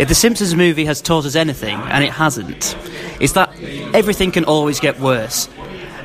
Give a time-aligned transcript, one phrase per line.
[0.00, 2.74] If The Simpsons movie has taught us anything, and it hasn't,
[3.20, 3.52] it's that
[3.92, 5.46] everything can always get worse.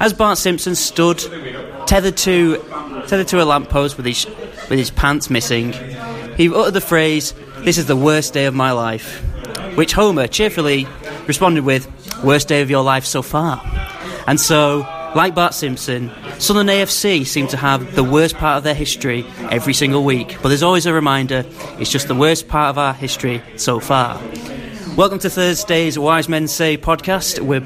[0.02, 1.24] As Bart Simpson stood
[1.86, 2.58] tethered to
[3.08, 4.26] tethered to a lamppost with his
[4.70, 5.72] with his pants missing,
[6.36, 9.24] he uttered the phrase, "This is the worst day of my life,"
[9.76, 10.90] which Homer cheerfully
[11.26, 11.88] responded with,
[12.22, 13.62] "Worst day of your life so far."
[14.28, 14.86] And so,
[15.16, 19.74] like Bart Simpson, Sunderland AFC seem to have the worst part of their history every
[19.74, 21.46] single week, but there's always a reminder
[21.80, 24.22] it's just the worst part of our history so far.
[24.98, 27.40] Welcome to Thursday's Wise Men Say podcast.
[27.40, 27.64] We're,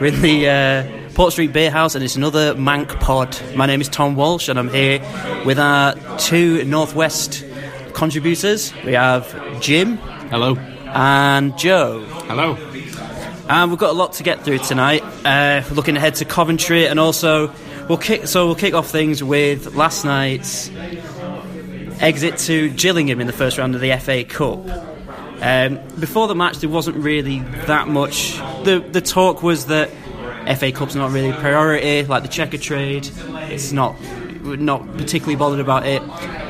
[0.00, 3.38] we're in the uh, Port Street Beer House and it's another Manc pod.
[3.54, 5.00] My name is Tom Walsh and I'm here
[5.44, 7.44] with our two Northwest
[7.92, 8.72] contributors.
[8.86, 9.98] We have Jim.
[10.30, 10.56] Hello.
[10.86, 12.00] And Joe.
[12.28, 12.56] Hello.
[13.48, 15.02] And we've got a lot to get through tonight.
[15.24, 17.52] Uh, looking ahead to Coventry, and also
[17.88, 18.26] we'll kick.
[18.26, 20.70] So we'll kick off things with last night's
[22.00, 24.58] exit to Gillingham in the first round of the FA Cup.
[25.40, 28.36] Um, before the match, there wasn't really that much.
[28.64, 29.88] The the talk was that
[30.58, 33.50] FA Cup's not really a priority, like the Checkatrade.
[33.50, 33.96] It's not
[34.42, 36.02] not particularly bothered about it,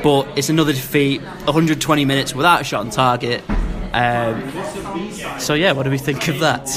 [0.03, 3.43] but it's another defeat, 120 minutes without a shot on target.
[3.93, 6.67] Um, so yeah, what do we think of that?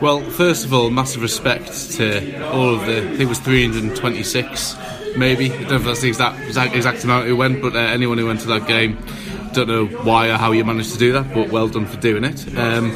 [0.00, 2.98] Well, first of all, massive respect to all of the.
[2.98, 4.76] I think it was 326,
[5.16, 5.50] maybe.
[5.50, 8.18] I don't know if that's the exact exact, exact amount who went, but uh, anyone
[8.18, 8.98] who went to that game,
[9.52, 12.24] don't know why or how you managed to do that, but well done for doing
[12.24, 12.46] it.
[12.58, 12.90] Um,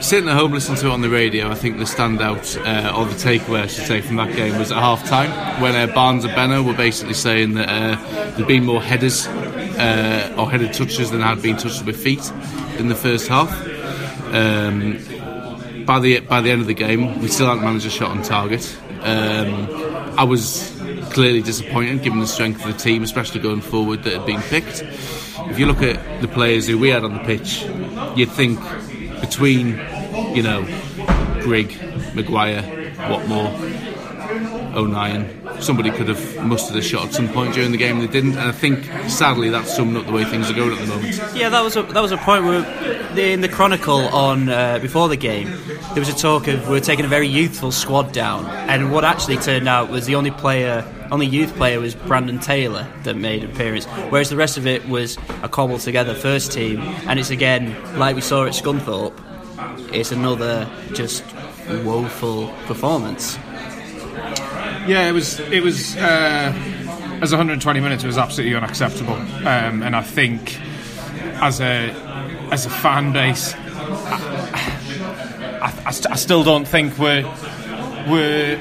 [0.00, 3.06] sitting at home listening to it on the radio, I think the standout uh, or
[3.06, 6.24] the takeaway I should say from that game was at half time when uh, Barnes
[6.24, 11.10] and Benno were basically saying that uh, there'd been more headers uh, or headed touches
[11.10, 12.30] than had been touched with feet
[12.78, 13.50] in the first half.
[14.32, 14.98] Um,
[15.84, 18.22] by the by the end of the game, we still hadn't managed a shot on
[18.22, 18.76] target.
[19.02, 19.68] Um,
[20.18, 20.74] I was
[21.10, 24.82] clearly disappointed given the strength of the team, especially going forward, that had been picked.
[25.50, 27.62] If you look at the players who we had on the pitch,
[28.16, 28.58] you'd think
[29.20, 29.78] between,
[30.34, 30.62] you know,
[31.42, 31.76] Grigg,
[32.14, 32.62] Maguire,
[33.08, 33.52] Watmore,
[34.74, 37.98] O'Nien, somebody could have mustered a shot at some point during the game.
[37.98, 40.78] They didn't, and I think sadly that's summing up the way things are going at
[40.78, 41.20] the moment.
[41.34, 42.64] Yeah, that was a, that was a point where
[43.18, 45.48] in the Chronicle on uh, before the game
[45.94, 49.04] there was a talk of we are taking a very youthful squad down, and what
[49.04, 53.44] actually turned out was the only player, only youth player was Brandon Taylor that made
[53.44, 57.30] an appearance, whereas the rest of it was a cobbled together first team, and it's
[57.30, 59.14] again like we saw at Scunthorpe,
[59.92, 61.24] it's another just
[61.84, 63.38] woeful performance.
[64.88, 65.40] Yeah, it was.
[65.40, 65.96] It was.
[65.96, 66.52] Uh,
[67.20, 70.58] as 120 minutes, it was absolutely unacceptable, um, and I think
[71.42, 71.90] as a
[72.52, 77.24] as a fan base, I, I, I, st- I still don't think we're
[78.08, 78.56] we're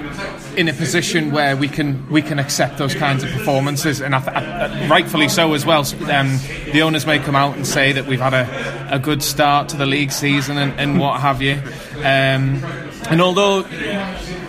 [0.57, 4.89] in a position where we can we can accept those kinds of performances, and th-
[4.89, 5.85] rightfully so as well.
[6.11, 6.39] Um,
[6.73, 9.77] the owners may come out and say that we've had a, a good start to
[9.77, 11.61] the league season and, and what have you.
[11.97, 12.63] Um,
[13.09, 13.61] and although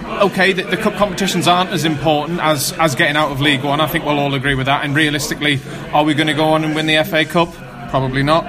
[0.09, 3.81] okay, the, the, cup competitions aren't as important as, as getting out of League One.
[3.81, 4.85] I think we'll all agree with that.
[4.85, 5.61] And realistically,
[5.93, 7.53] are we going to go on and win the FA Cup?
[7.91, 8.44] Probably not.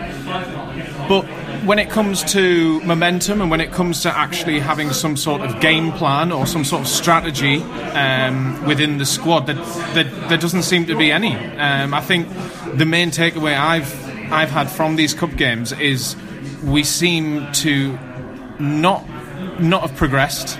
[1.07, 1.25] But
[1.66, 5.60] when it comes to momentum and when it comes to actually having some sort of
[5.60, 7.62] game plan or some sort of strategy
[7.94, 9.56] um, within the squad, there,
[9.94, 11.36] there, there, doesn't seem to be any.
[11.36, 12.28] Um, I think
[12.75, 16.16] the main takeaway I've I've had from these cup games is
[16.63, 17.98] we seem to
[18.60, 19.04] not
[19.60, 20.57] not have progressed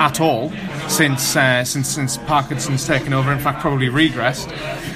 [0.00, 0.52] at all
[0.88, 3.32] since uh, since since Parkinson's taken over.
[3.32, 4.50] In fact, probably regressed.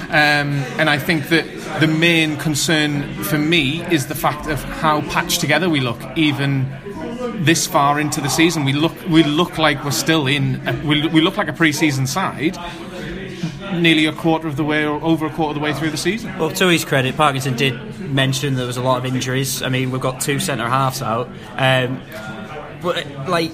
[0.09, 1.45] Um, and I think that
[1.81, 6.71] the main concern for me is the fact of how patched together we look, even
[7.45, 8.65] this far into the season.
[8.65, 10.67] We look we look like we're still in.
[10.69, 12.57] A, we, we look like a pre-season side.
[13.75, 15.97] nearly a quarter of the way or over a quarter of the way through the
[15.97, 16.37] season.
[16.39, 19.63] Well, to his credit, Parkinson did mention there was a lot of injuries.
[19.63, 22.01] I mean, we've got two centre halves out, um,
[22.81, 23.53] but like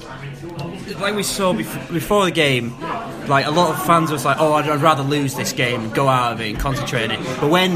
[1.00, 2.78] like we saw bef- before the game,
[3.26, 5.94] like a lot of fans was like, "Oh, I'd, I'd rather lose this game, and
[5.94, 7.72] go out of it, and concentrate on it." But when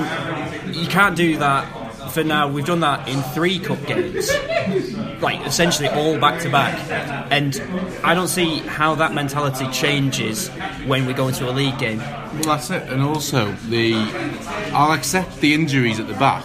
[0.74, 1.64] you can't do that
[2.12, 4.30] for now, we've done that in three cup games,
[5.20, 6.76] like essentially all back to back,
[7.30, 7.60] and
[8.02, 10.48] I don't see how that mentality changes
[10.86, 11.98] when we go into a league game.
[11.98, 12.82] Well, that's it.
[12.88, 13.94] And also, the
[14.72, 16.44] I'll accept the injuries at the back,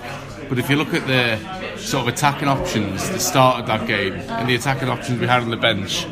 [0.49, 1.37] but if you look at the
[1.77, 5.41] sort of attacking options the start of that game and the attacking options we had
[5.41, 6.05] on the bench,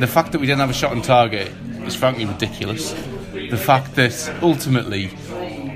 [0.00, 1.52] the fact that we didn't have a shot on target
[1.86, 2.92] is frankly ridiculous.
[3.32, 5.10] The fact that ultimately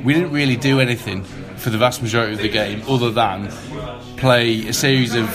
[0.05, 3.51] we didn't really do anything for the vast majority of the game other than
[4.17, 5.29] play a series of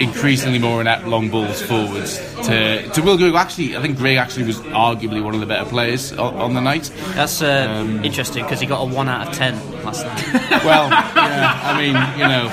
[0.00, 3.34] increasingly more inept long balls forwards to, to Will Grigg.
[3.34, 6.60] Actually, I think Grigg actually was arguably one of the better players on, on the
[6.60, 6.90] night.
[7.14, 9.54] That's uh, interesting because he got a one out of ten
[9.84, 10.64] last night.
[10.64, 12.48] Well, yeah, I mean, you know,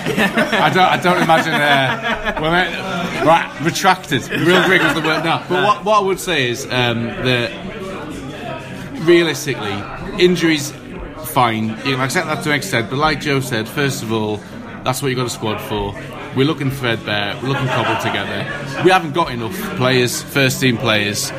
[0.64, 1.54] I don't, I don't imagine.
[1.54, 4.28] Uh, well, uh, right, retracted.
[4.30, 5.24] Real Grigg was the word.
[5.24, 7.52] No, but what, what I would say is um, that
[9.02, 10.72] realistically, injuries,
[11.26, 11.70] fine.
[11.70, 14.38] You can accept that to an extent, but like Joe said, first of all,
[14.84, 15.94] that's what you got a squad for.
[16.36, 17.36] We're looking threadbare.
[17.42, 18.84] We're looking cobbled together.
[18.84, 21.32] We haven't got enough players, first team players.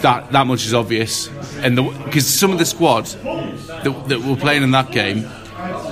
[0.00, 1.28] That that much is obvious,
[1.58, 5.28] and because some of the squad that, that were playing in that game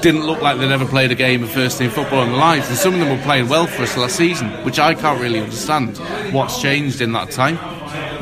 [0.02, 2.68] didn't look like they'd ever played a game of first team football in their lives,
[2.68, 5.40] and some of them were playing well for us last season, which I can't really
[5.40, 5.98] understand.
[6.32, 7.58] What's changed in that time?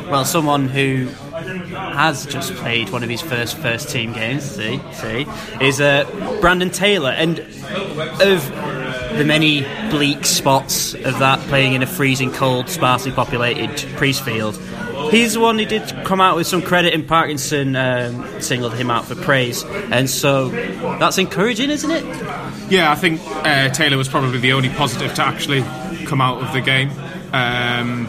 [0.09, 5.27] well, someone who has just played one of his first first team games, see, see,
[5.59, 6.05] is uh,
[6.41, 8.49] Brandon Taylor, and of
[9.17, 14.55] the many bleak spots of that playing in a freezing cold, sparsely populated Priestfield.
[15.11, 18.89] He's the one who did come out with some credit, and Parkinson um, singled him
[18.89, 20.49] out for praise, and so
[20.99, 22.03] that's encouraging, isn't it?
[22.69, 25.61] Yeah, I think uh, Taylor was probably the only positive to actually
[26.05, 26.91] come out of the game.
[27.33, 28.07] Um,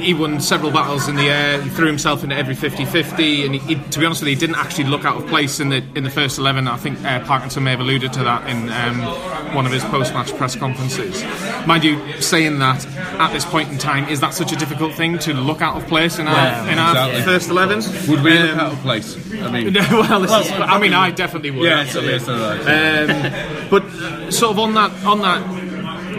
[0.00, 1.60] he won several battles in the air.
[1.62, 4.40] He threw himself into every 50-50, and he, he, to be honest with you, he
[4.40, 6.68] didn't actually look out of place in the in the first eleven.
[6.68, 10.34] I think uh, Parkinson may have alluded to that in um, one of his post-match
[10.36, 11.22] press conferences.
[11.66, 12.84] Mind you, saying that
[13.18, 15.86] at this point in time, is that such a difficult thing to look out of
[15.88, 17.78] place in our Yeah, in our first eleven?
[18.08, 19.16] Would we look Um, out of place?
[19.42, 21.64] I mean, well, is, I mean, I definitely would.
[21.64, 22.14] yeah, absolutely.
[22.14, 25.59] it's, Um, but sort of on that on that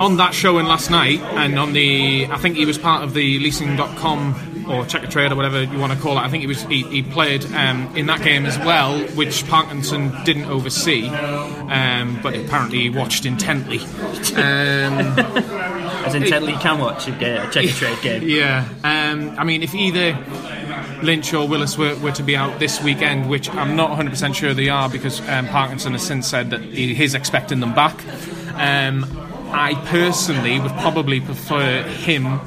[0.01, 3.37] on that showing last night, and on the I think he was part of the
[3.39, 6.21] leasing.com or Checkatrade or whatever you want to call it.
[6.21, 10.11] I think he was he, he played um, in that game as well, which Parkinson
[10.25, 13.79] didn't oversee, um, but apparently he watched intently.
[14.35, 15.19] Um,
[16.01, 18.23] As intently you can watch a, ga- a Checkatrade game.
[18.27, 20.17] yeah, um, I mean, if either
[21.03, 24.55] Lynch or Willis were, were to be out this weekend, which I'm not 100% sure
[24.55, 28.03] they are because um, Parkinson has since said that he, he's expecting them back.
[28.55, 32.39] Um, I personally would probably prefer him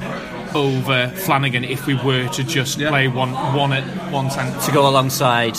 [0.55, 4.89] over Flanagan if we were to just play one one at one time To go
[4.89, 5.57] alongside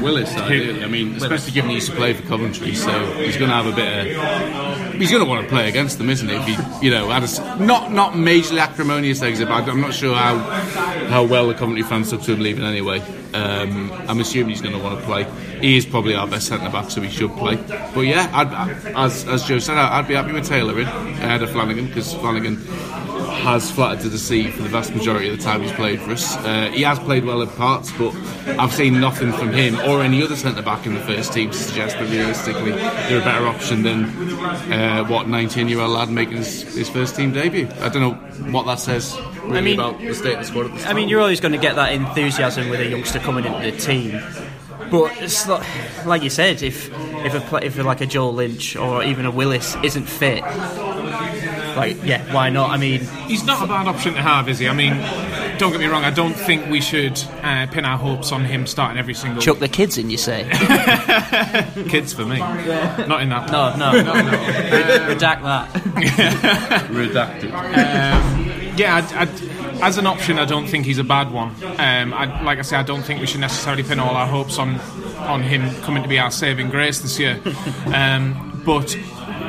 [0.00, 0.82] Willis, ideally.
[0.82, 3.66] I mean, especially given he used to play for Coventry, so he's going to have
[3.66, 4.94] a bit of.
[4.94, 6.34] He's going to want to play against them, isn't he?
[6.34, 9.92] If he, you know, had a s not not majorly acrimonious exit, but I'm not
[9.94, 10.38] sure how
[11.08, 13.02] how well the Coventry fans took to him leaving anyway.
[13.34, 15.24] Um, I'm assuming he's going to want to play.
[15.60, 17.56] He is probably our best centre back, so he should play.
[17.94, 21.42] But yeah, I'd, I- as as Joe said, I'd be happy with Taylor in ahead
[21.42, 22.56] of Flanagan because Flanagan
[23.40, 26.12] has flattered to the sea for the vast majority of the time he's played for
[26.12, 26.36] us.
[26.36, 28.14] Uh, he has played well in parts, but
[28.58, 31.56] I've seen nothing from him or any other centre back in the first team to
[31.56, 34.04] suggest that realistically they're a better option than
[34.72, 37.68] uh, what 19 year old lad making his, his first team debut.
[37.80, 38.14] I don't know
[38.52, 41.20] what that says really I mean- about the state of the squad I mean, you're
[41.20, 44.20] always going to get that enthusiasm with a youngster coming into the team.
[44.90, 46.90] But it's like, like you said, if
[47.24, 50.42] if a if like a Joel Lynch or even a Willis isn't fit,
[51.80, 52.70] like yeah, why not?
[52.70, 54.68] I mean, He's not a bad option to have, is he?
[54.68, 54.94] I mean,
[55.58, 56.04] don't get me wrong.
[56.04, 59.58] I don't think we should uh, pin our hopes on him starting every single chuck
[59.58, 60.44] the kids in, you say?
[61.88, 62.38] kids for me.
[62.38, 63.50] Not in that.
[63.50, 64.12] No, no, no, no.
[65.14, 65.68] Redact that.
[66.90, 67.50] Redacted.
[68.78, 71.48] Yeah, I'd, I'd, as an option, I don't think he's a bad one.
[71.78, 74.58] Um, I, like I say, I don't think we should necessarily pin all our hopes
[74.58, 74.78] on
[75.20, 77.40] on him coming to be our saving grace this year.
[77.86, 78.96] Um, but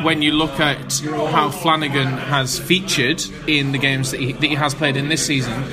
[0.03, 0.99] when you look at
[1.31, 5.25] how Flanagan has featured in the games that he, that he has played in this
[5.25, 5.63] season,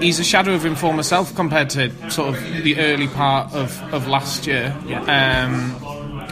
[0.00, 3.80] he's a shadow of him former self compared to sort of the early part of,
[3.92, 4.76] of last year.
[5.08, 5.80] Um,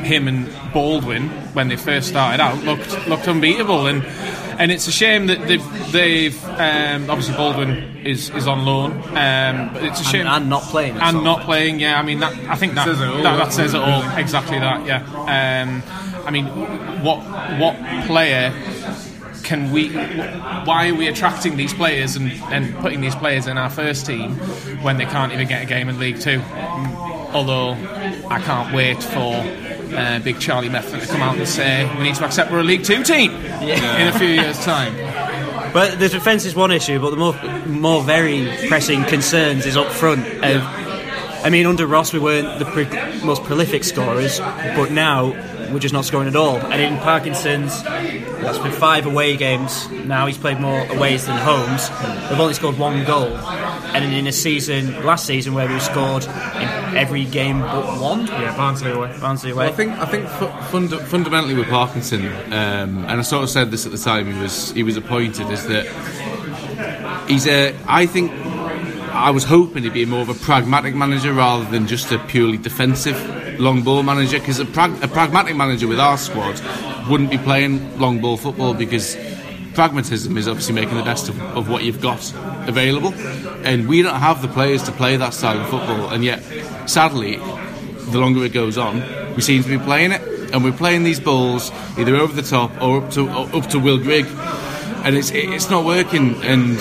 [0.04, 4.04] him and Baldwin when they first started out looked looked unbeatable, and
[4.58, 9.72] and it's a shame that they've, they've um, obviously Baldwin is, is on loan, um,
[9.72, 11.80] but it's a shame and, and not playing and not playing.
[11.80, 13.22] Yeah, I mean that I think that says it all.
[13.22, 14.86] That, that says it all exactly that.
[14.86, 15.82] Yeah, um,
[16.24, 16.46] I mean
[17.04, 17.18] what
[17.58, 17.76] what
[18.06, 18.52] player
[19.42, 23.70] can we why are we attracting these players and, and putting these players in our
[23.70, 24.36] first team
[24.82, 26.40] when they can't even get a game in League Two?
[27.32, 27.72] Although
[28.28, 29.34] I can't wait for
[29.94, 32.64] uh, big Charlie Methven to come out and say we need to accept we're a
[32.64, 33.98] League Two team yeah.
[33.98, 34.94] in a few years' time.
[35.72, 37.34] But the defence is one issue, but the more
[37.66, 40.24] more very pressing concerns is up front.
[41.44, 45.32] I mean, under Ross we weren't the pre- most prolific scorers, but now
[45.72, 46.56] we're just not scoring at all.
[46.56, 49.88] And in Parkinson's, that's been five away games.
[49.90, 51.88] Now he's played more aways than homes.
[52.28, 53.36] They've only scored one goal.
[53.94, 58.26] And in a season, last season, where we scored in every game but one.
[58.26, 59.16] Yeah, Barnsley away.
[59.20, 59.64] Barnsley away.
[59.66, 63.70] Well, I think I think fund- fundamentally with Parkinson, um, and I sort of said
[63.70, 67.76] this at the time he was he was appointed, is that he's a.
[67.86, 68.32] I think
[69.12, 72.56] I was hoping he'd be more of a pragmatic manager rather than just a purely
[72.56, 73.16] defensive
[73.58, 76.60] long ball manager because a, prag- a pragmatic manager with our squad
[77.08, 79.16] wouldn't be playing long ball football because
[79.74, 82.32] pragmatism is obviously making the best of, of, what you've got
[82.68, 83.12] available,
[83.64, 86.10] and we don't have the players to play that style of football.
[86.10, 86.42] And yet,
[86.88, 89.02] sadly, the longer it goes on,
[89.34, 92.70] we seem to be playing it, and we're playing these balls either over the top
[92.82, 94.26] or up to or up to Will Grigg,
[95.04, 96.34] and it's it's not working.
[96.42, 96.76] And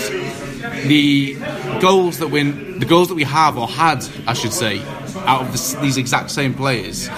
[0.87, 1.35] the
[1.79, 4.81] goals that win, the goals that we have or had, I should say,
[5.17, 7.09] out of this, these exact same players,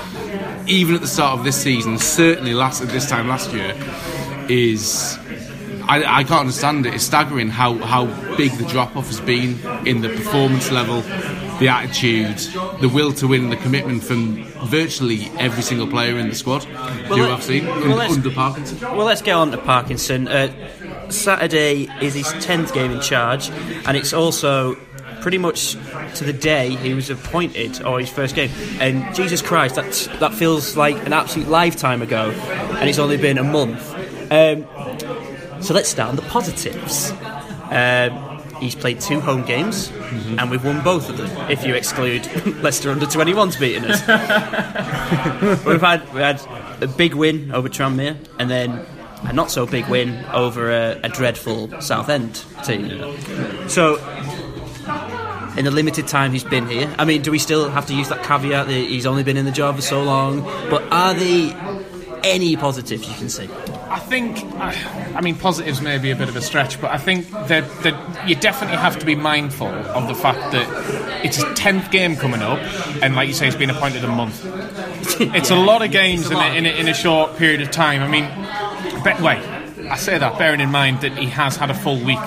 [0.68, 3.76] even at the start of this season, certainly last at this time last year,
[4.50, 5.18] is
[5.86, 6.94] I, I, can't understand it.
[6.94, 8.06] It's staggering how, how
[8.38, 11.02] big the drop off has been in the performance level,
[11.60, 12.38] the attitude,
[12.80, 17.18] the will to win, the commitment from virtually every single player in the squad well,
[17.18, 18.80] you have seen well, under Parkinson.
[18.82, 20.28] Well, let's get on to Parkinson.
[20.28, 23.50] Uh, Saturday is his 10th game in charge,
[23.86, 24.76] and it's also
[25.24, 25.72] pretty much
[26.15, 28.51] to the day he was appointed or his first game.
[28.80, 33.38] And Jesus Christ, that that feels like an absolute lifetime ago, and it's only been
[33.38, 33.89] a month.
[34.30, 34.68] Um,
[35.63, 37.12] so let's start on the positives.
[37.72, 40.39] Um, he's played two home games, mm-hmm.
[40.39, 41.50] and we've won both of them.
[41.50, 42.27] If you exclude
[42.62, 44.01] Leicester under 21s beating us,
[45.65, 46.42] we've had we had
[46.82, 48.86] a big win over Tranmere, and then
[49.24, 52.89] a not so big win over a, a dreadful Southend team.
[53.70, 53.96] So
[55.57, 56.93] in the limited time he's been here.
[56.98, 59.45] I mean, do we still have to use that caveat that he's only been in
[59.45, 60.41] the job for so long?
[60.69, 61.83] But are there
[62.24, 63.50] any positives you can see?
[63.89, 67.29] I think, I mean, positives may be a bit of a stretch, but I think
[67.29, 71.91] that, that you definitely have to be mindful of the fact that it's his 10th
[71.91, 72.57] game coming up,
[73.03, 74.43] and like you say, he's been appointed a month.
[75.19, 77.69] It's yeah, a lot of games in, a, in, a, in a short period of
[77.69, 78.01] time.
[78.01, 78.24] I mean,
[79.24, 79.43] wait,
[79.94, 82.20] I say that bearing in mind that he has had a full week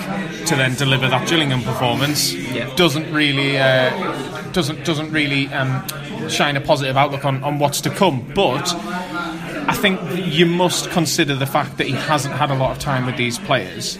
[0.45, 2.33] to then deliver that Gillingham performance.
[2.33, 2.73] Yeah.
[2.75, 5.85] Doesn't really uh, doesn't doesn't really um,
[6.29, 8.25] shine a positive outlook on, on what's to come.
[8.33, 9.99] But I think
[10.33, 13.37] you must consider the fact that he hasn't had a lot of time with these
[13.37, 13.99] players.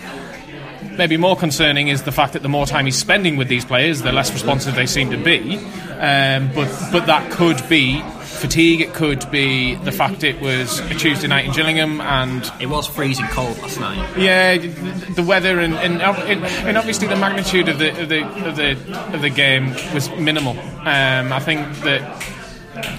[0.98, 4.02] Maybe more concerning is the fact that the more time he's spending with these players,
[4.02, 5.58] the less responsive they seem to be.
[6.00, 8.02] Um, but but that could be
[8.38, 8.82] fatigue.
[8.82, 12.88] It could be the fact it was a Tuesday night in Gillingham and it was
[12.88, 14.17] freezing cold last night.
[14.17, 19.13] Yeah, the weather and, and, and obviously the magnitude of the of the of the,
[19.13, 20.58] of the game was minimal.
[20.88, 22.24] Um, I think that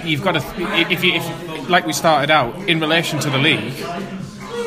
[0.04, 0.42] you've got to
[0.90, 3.74] if you if, like we started out in relation to the league.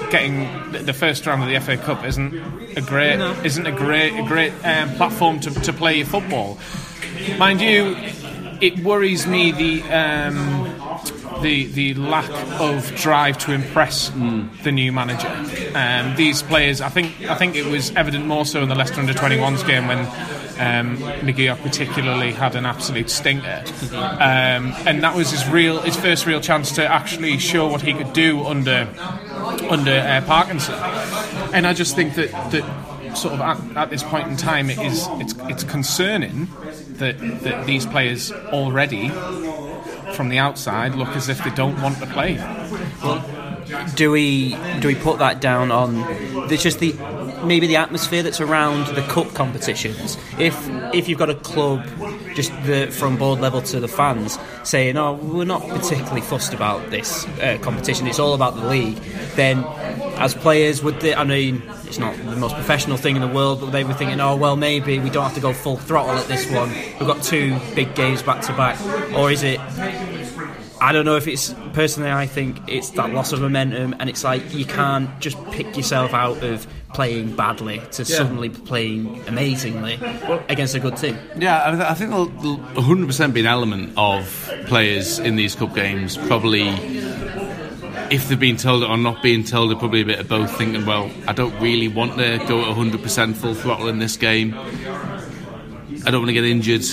[0.09, 2.33] Getting the first round of the FA Cup isn't
[2.75, 3.31] a great no.
[3.43, 6.59] isn't a great a great um, platform to, to play your football.
[7.37, 7.95] Mind you,
[8.61, 10.71] it worries me the um,
[11.41, 14.63] the the lack of drive to impress mm.
[14.63, 15.27] the new manager.
[15.75, 18.99] Um, these players, I think, I think it was evident more so in the Leicester
[18.99, 19.99] under 21s game when
[20.59, 23.63] um, McGeouch particularly had an absolute stinker,
[23.93, 27.93] um, and that was his real his first real chance to actually show what he
[27.93, 28.87] could do under
[29.69, 30.75] under uh, Parkinson.
[31.53, 34.79] And I just think that that sort of at, at this point in time it
[34.79, 36.47] is it's it's concerning
[37.01, 39.09] that, that these players already,
[40.13, 42.35] from the outside, look as if they don't want to play.
[43.95, 45.95] Do we do we put that down on
[46.47, 46.93] there's just the
[47.45, 50.55] maybe the atmosphere that's around the cup competitions if
[50.93, 51.85] if you've got a club
[52.35, 56.89] just the, from board level to the fans saying oh we're not particularly fussed about
[56.89, 58.97] this uh, competition it's all about the league
[59.35, 59.63] then
[60.17, 63.61] as players would they, I mean it's not the most professional thing in the world
[63.61, 66.27] but they were thinking oh well maybe we don't have to go full throttle at
[66.27, 68.79] this one we've got two big games back to back
[69.15, 69.59] or is it
[70.81, 72.09] I don't know if it's personally.
[72.09, 76.11] I think it's that loss of momentum, and it's like you can't just pick yourself
[76.11, 78.17] out of playing badly to Yeah.
[78.17, 79.99] suddenly playing amazingly
[80.49, 81.17] against a good team.
[81.37, 84.25] Yeah, I, th- I think there'll, there'll 100% be an element of
[84.67, 86.67] players in these cup games probably,
[88.09, 90.55] if they've been told it or not being told, they're probably a bit of both
[90.57, 94.53] thinking, well, I don't really want to go at 100% full throttle in this game.
[96.05, 96.83] I don't want to get injured.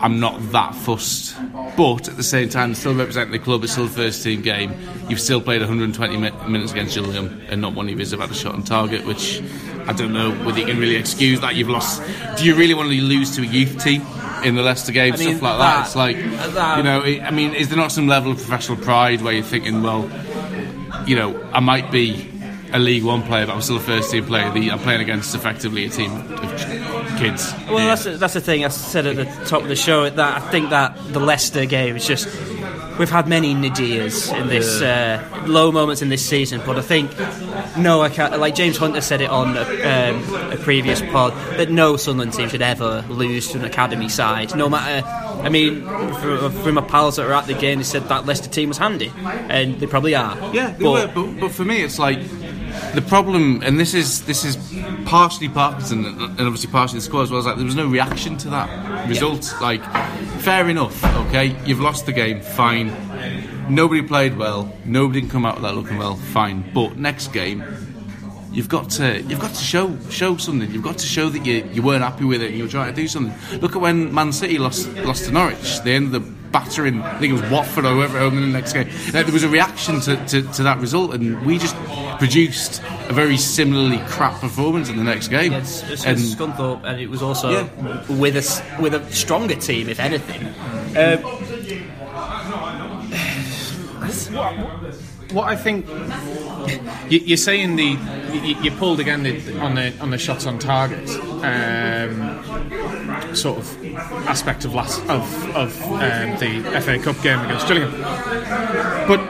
[0.00, 1.34] I'm not that fussed.
[1.76, 4.74] But at the same time, still representing the club, it's still a first team game.
[5.08, 8.30] You've still played 120 mi- minutes against Gillingham, and not one of you have had
[8.30, 9.42] a shot on target, which
[9.86, 11.54] I don't know whether you can really excuse that.
[11.56, 12.02] You've lost.
[12.38, 14.02] Do you really want to lose to a youth team
[14.44, 15.14] in the Leicester game?
[15.14, 15.74] I mean, stuff like that.
[15.76, 16.16] that- It's like,
[16.54, 19.32] that- you know, it, I mean, is there not some level of professional pride where
[19.34, 20.08] you're thinking, well,
[21.06, 22.28] you know, I might be
[22.72, 24.50] a League One player, but I'm still a first team player.
[24.52, 27.52] The, I'm playing against effectively a team of kids.
[27.68, 28.64] Well, that's that's the thing.
[28.64, 31.96] I said at the top of the show that I think that the Leicester game
[31.96, 32.28] is just.
[32.98, 37.16] We've had many Nadias in this uh, low moments in this season, but I think
[37.76, 38.36] no, I can't.
[38.40, 42.48] Like James Hunter said it on a, um, a previous pod that no Sunderland team
[42.48, 45.06] should ever lose to an academy side, no matter.
[45.06, 48.50] I mean, from, from my pals that were at the game, they said that Leicester
[48.50, 49.12] team was handy,
[49.48, 50.36] and they probably are.
[50.52, 52.18] Yeah, they but, were, but, but for me, it's like
[52.94, 54.56] the problem, and this is this is
[55.04, 57.40] partially Parkinson and obviously partially the squad as well.
[57.40, 59.54] Is like there was no reaction to that result.
[59.60, 59.82] Like,
[60.40, 62.92] fair enough, okay, you've lost the game, fine.
[63.68, 64.72] Nobody played well.
[64.84, 66.64] Nobody can come out of that looking well, fine.
[66.72, 67.62] But next game,
[68.52, 70.70] you've got to you've got to show show something.
[70.70, 72.94] You've got to show that you, you weren't happy with it and you were trying
[72.94, 73.60] to do something.
[73.60, 75.80] Look at when Man City lost lost to Norwich.
[75.80, 77.02] They ended up battering.
[77.02, 78.88] I think it was Watford or whoever home in the next game.
[79.08, 81.76] Uh, there was a reaction to, to, to that result, and we just
[82.18, 85.52] produced a very similarly crap performance in the next game.
[85.52, 88.12] It's, it's and Scunthorpe, and it was also Yeah.
[88.12, 90.54] with a with a stronger team, if anything.
[90.98, 91.22] Um,
[95.32, 95.86] What I think
[97.10, 97.98] you, you're saying the
[98.62, 99.26] you, pulled again
[99.60, 101.08] on the on the shots on target
[101.44, 103.84] um, sort of
[104.26, 107.92] aspect of last of of um, the FA Cup game against Gillingham,
[109.06, 109.20] but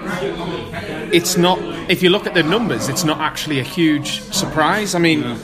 [1.12, 1.58] it's not.
[1.90, 4.94] If you look at the numbers, it's not actually a huge surprise.
[4.94, 5.38] I mean,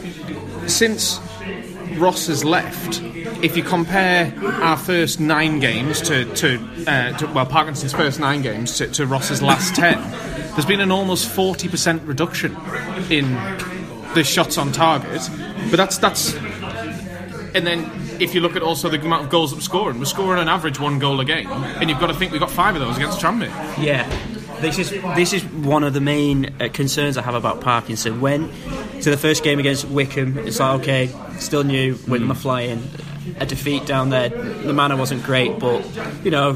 [0.69, 1.21] since
[1.97, 3.01] Ross has left,
[3.43, 8.43] if you compare our first nine games to, to, uh, to well, Parkinson's first nine
[8.43, 9.99] games to, to Ross's last ten,
[10.55, 12.57] there's been an almost 40% reduction
[13.11, 13.35] in
[14.15, 15.29] the shots on target.
[15.71, 16.35] But that's that's,
[17.55, 17.91] and then
[18.21, 20.49] if you look at also the amount of goals that we're scoring, we're scoring on
[20.49, 22.97] average one goal a game, and you've got to think we got five of those
[22.97, 23.49] against Tranmere.
[23.83, 24.09] Yeah,
[24.61, 28.21] this is this is one of the main uh, concerns I have about Parkinson.
[28.21, 28.51] When
[29.03, 32.83] to the first game against Wycombe, it's like okay, still new, Wycombe are flying.
[33.41, 35.83] A defeat down there, the manner wasn't great, but
[36.25, 36.53] you know,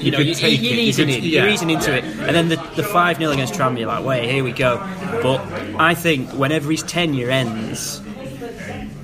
[0.00, 0.76] you, know, you, take you're it.
[0.76, 1.42] You easing could- in, yeah.
[1.42, 4.28] you're easing into it, and then the the five 0 against Tranmere, you're like, wait,
[4.30, 4.78] here we go.
[5.22, 5.40] But
[5.80, 8.00] I think whenever his tenure ends,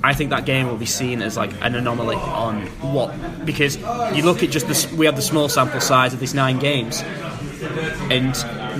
[0.03, 2.61] I think that game will be seen as like an anomaly on
[2.93, 3.13] what
[3.45, 3.75] because
[4.15, 7.01] you look at just the we have the small sample size of these nine games,
[8.09, 8.33] and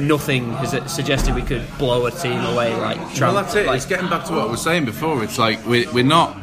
[0.07, 3.33] nothing has suggested we could blow a team away like Trump.
[3.33, 3.65] Well, that's it.
[3.65, 5.23] Like, it's getting back to what I was saying before.
[5.23, 6.37] It's like we're, we're not.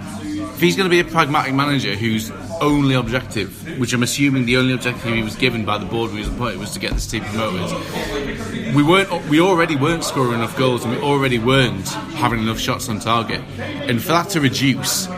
[0.55, 4.57] If he's going to be a pragmatic manager whose only objective, which I'm assuming the
[4.57, 6.93] only objective he was given by the board when he was appointed was to get
[6.93, 9.11] this team promoted, we weren't.
[9.29, 13.41] We already weren't scoring enough goals, and we already weren't having enough shots on target.
[13.59, 15.09] And for that to reduce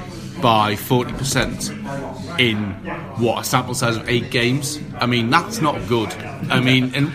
[0.41, 1.71] by forty percent
[2.39, 2.73] in
[3.19, 4.79] what a sample size of eight games.
[4.99, 6.13] I mean, that's not good.
[6.49, 7.09] I mean, and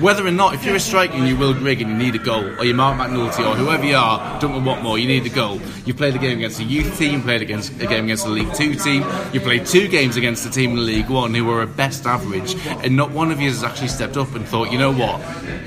[0.00, 2.18] whether or not, if you're a striker and you Will Grigg and you need a
[2.18, 5.60] goal, or you Mark McNulty, or whoever you are, Duncan Watmore, you need a goal.
[5.84, 8.52] You played a game against a youth team, played against a game against a League
[8.54, 11.76] Two team, you played two games against a team in League One who were at
[11.76, 14.92] best average, and not one of you has actually stepped up and thought, you know
[14.92, 15.20] what,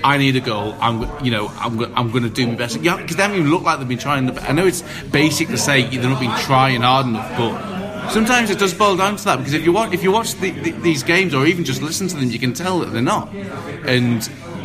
[0.04, 0.76] I need a goal.
[0.80, 2.82] I'm, you know, I'm, I'm going to do my best.
[2.82, 4.26] Yeah, because they haven't even looked like they've been trying.
[4.26, 7.75] The, I know it's basic to say they've not been trying hard enough, but.
[8.10, 10.52] Sometimes it does boil down to that because if you watch if you watch the,
[10.52, 13.34] the, these games or even just listen to them, you can tell that they're not,
[13.34, 14.22] and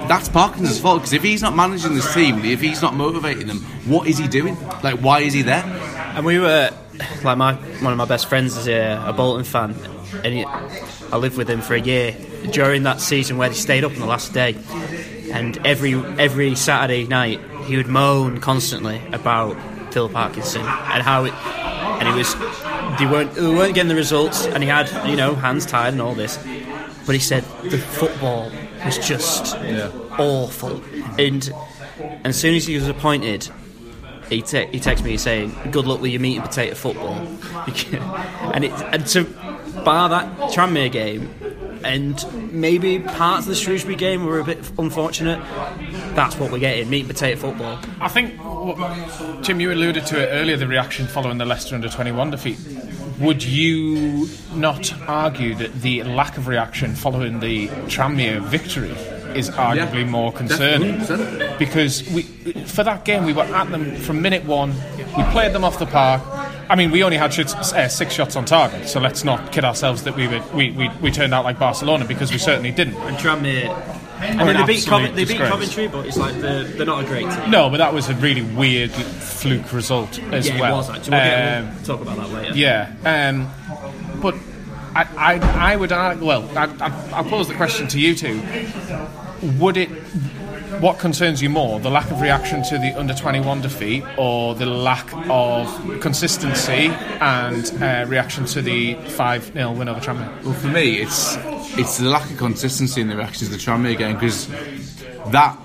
[0.09, 1.01] that's Parkinson's fault.
[1.01, 4.29] Because if he's not managing this team, if he's not motivating them, what is he
[4.29, 4.57] doing?
[4.83, 5.65] Like, why is he there?
[6.15, 6.71] And we were
[7.23, 9.75] like my one of my best friends is a, a Bolton fan,
[10.25, 12.15] and he, I lived with him for a year
[12.53, 14.57] during that season where he stayed up on the last day,
[15.33, 19.57] and every every Saturday night he would moan constantly about
[19.93, 21.35] Phil Parkinson and how it,
[22.01, 22.35] and he was
[22.99, 26.03] they weren't they weren't getting the results, and he had you know hands tied and
[26.03, 26.37] all this,
[27.07, 28.51] but he said the football
[28.85, 29.55] was just
[30.19, 30.83] awful,
[31.19, 31.53] and
[32.01, 33.49] and as soon as he was appointed
[34.31, 37.15] he, te- he texted me saying, "Good luck with your meat and potato football,"
[38.55, 39.25] and it and to
[39.85, 41.35] bar that Tranmere game,
[41.85, 45.41] and maybe parts of the Shrewsbury game were a bit unfortunate.
[46.15, 47.79] That's what we're getting meat and potato football.
[48.01, 48.35] I think,
[49.43, 52.59] Jim, you alluded to it earlier the reaction following the Leicester under 21 defeat.
[53.21, 58.91] Would you not argue that the lack of reaction following the Tranmere victory
[59.37, 60.99] is arguably Yeah, more concerning?
[60.99, 61.55] definitely.
[61.59, 62.23] Because we,
[62.65, 64.73] for that game, we were at them from minute one.
[65.17, 66.23] We played them off the park.
[66.71, 69.65] I mean, we only had shots, uh, six shots on target, so let's not kid
[69.65, 72.95] ourselves that we, would, we, we, we turned out like Barcelona because we certainly didn't.
[72.95, 73.69] And Tranmere,
[74.21, 75.39] I Or mean, an they beat, absolute Covent- they beat.
[75.39, 77.51] Coventry, but it's like they're, they're not a great team.
[77.51, 80.75] No, but that was a really weird fluke result as yeah, well.
[80.75, 81.11] it was actually.
[81.11, 82.55] We'll, get, Um, we'll talk about that later.
[82.57, 84.37] Yeah, um, but
[84.95, 86.25] I, I, I would argue.
[86.25, 88.41] Well, I, I, I'll pose the question to you two.
[89.59, 89.91] Would it?
[90.81, 94.55] What concerns you more, the lack of reaction to the under twenty one defeat, or
[94.55, 96.89] the lack of consistency
[97.21, 100.43] and uh, reaction to the five 0 win over Tranmere?
[100.43, 101.37] Well, for me, it's
[101.79, 104.47] it's the lack of consistency in the reaction to the Tranmere game because
[105.31, 105.59] that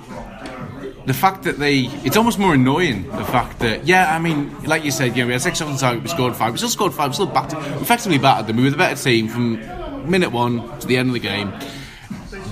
[1.05, 4.83] the fact that they it's almost more annoying the fact that yeah I mean like
[4.83, 6.93] you said yeah we had six shots on target we scored five we still scored
[6.93, 10.79] five we still battered, effectively battered them we were the better team from minute one
[10.79, 11.51] to the end of the game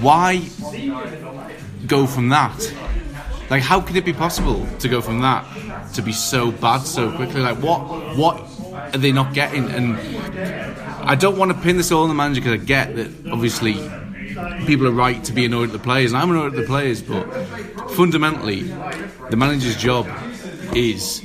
[0.02, 0.38] why
[1.88, 2.74] go from that?
[3.50, 5.46] Like how could it be possible to go from that
[5.93, 7.41] to be so bad so quickly?
[7.41, 7.80] Like what
[8.17, 8.39] what
[8.74, 9.69] are they not getting?
[9.69, 9.98] And
[11.08, 13.74] I don't want to pin this all on the manager because I get that obviously
[14.65, 17.02] people are right to be annoyed at the players, and I'm annoyed at the players,
[17.02, 17.24] but
[17.91, 18.63] fundamentally,
[19.30, 20.08] the manager's job
[20.76, 21.24] is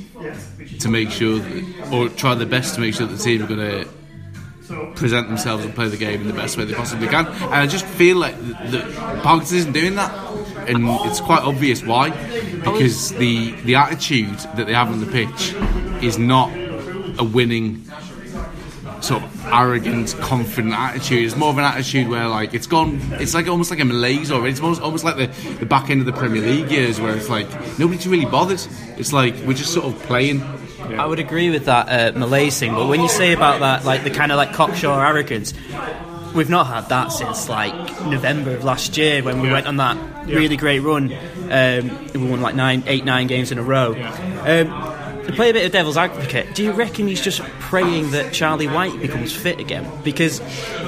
[0.79, 3.47] to make sure, that, or try their best to make sure that the team are
[3.47, 3.87] going to
[4.95, 7.25] present themselves and play the game in the best way they possibly can.
[7.25, 10.11] And I just feel like that Parkinson isn't doing that,
[10.69, 12.11] and it's quite obvious why,
[12.63, 15.53] because the the attitude that they have on the pitch
[16.03, 16.51] is not
[17.19, 17.83] a winning
[19.01, 21.25] sort of arrogant, confident attitude.
[21.25, 22.99] It's more of an attitude where like it's gone.
[23.13, 24.51] It's like almost like a malaise already.
[24.51, 25.27] It's almost almost like the,
[25.59, 27.47] the back end of the Premier League years where it's like
[27.79, 28.61] nobody's really bothered.
[28.97, 30.41] It's like we're just sort of playing.
[30.97, 34.03] I would agree with that uh, Malays thing, but when you say about that, like
[34.03, 35.53] the kind of like cocksure arrogance,
[36.33, 37.73] we've not had that since like
[38.05, 41.13] November of last year when we went on that really great run.
[41.49, 43.93] Um, we won like nine, eight, nine games in a row.
[43.93, 48.33] Um, to play a bit of devil's advocate, do you reckon he's just praying that
[48.33, 49.87] Charlie Wyke becomes fit again?
[50.03, 50.39] Because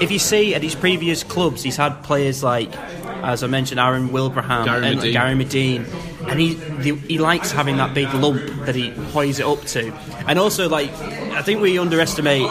[0.01, 2.75] if you see at his previous clubs, he's had players like,
[3.23, 5.13] as I mentioned, Aaron Wilbraham Gary and Madine.
[5.13, 9.45] Gary Madine, and he the, he likes having that big lump that he hoys it
[9.45, 9.93] up to,
[10.27, 12.49] and also like I think we underestimate.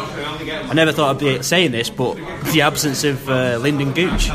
[0.70, 2.14] I never thought I'd be saying this, but
[2.52, 4.30] the absence of uh, Lynden Gooch.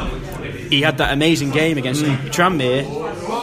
[0.69, 2.84] He had that amazing game against Tranmere.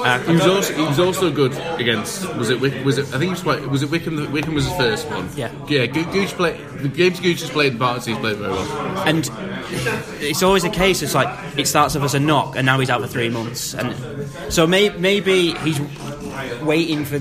[0.05, 3.19] Uh, He was also he was also good against was it Wick, was it I
[3.19, 5.51] think he was quite, was it Wycombe Wycombe was his first one Yeah.
[5.69, 8.99] yeah Go- Gooch played the games Gooch has played in parts he's played very well
[9.07, 9.31] and
[10.21, 11.01] it's always a case.
[11.03, 13.75] It's like it starts off as a knock, and now he's out for three months,
[13.75, 13.95] and
[14.53, 15.79] so may, maybe he's
[16.63, 17.21] waiting for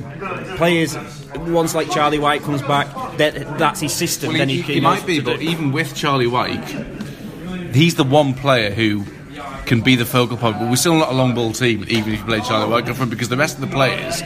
[0.57, 0.97] players.
[1.35, 4.29] Once like Charlie Wyke comes back, that that's his system.
[4.29, 5.45] Well, then he, he, he might be, but do.
[5.49, 6.67] even with Charlie Wyke,
[7.73, 9.05] he's the one player who
[9.65, 10.59] can be the focal point.
[10.59, 13.11] But we're still not a long ball team, even if you play Charlie Wyke, Girlfriend,
[13.11, 14.21] because the rest of the players.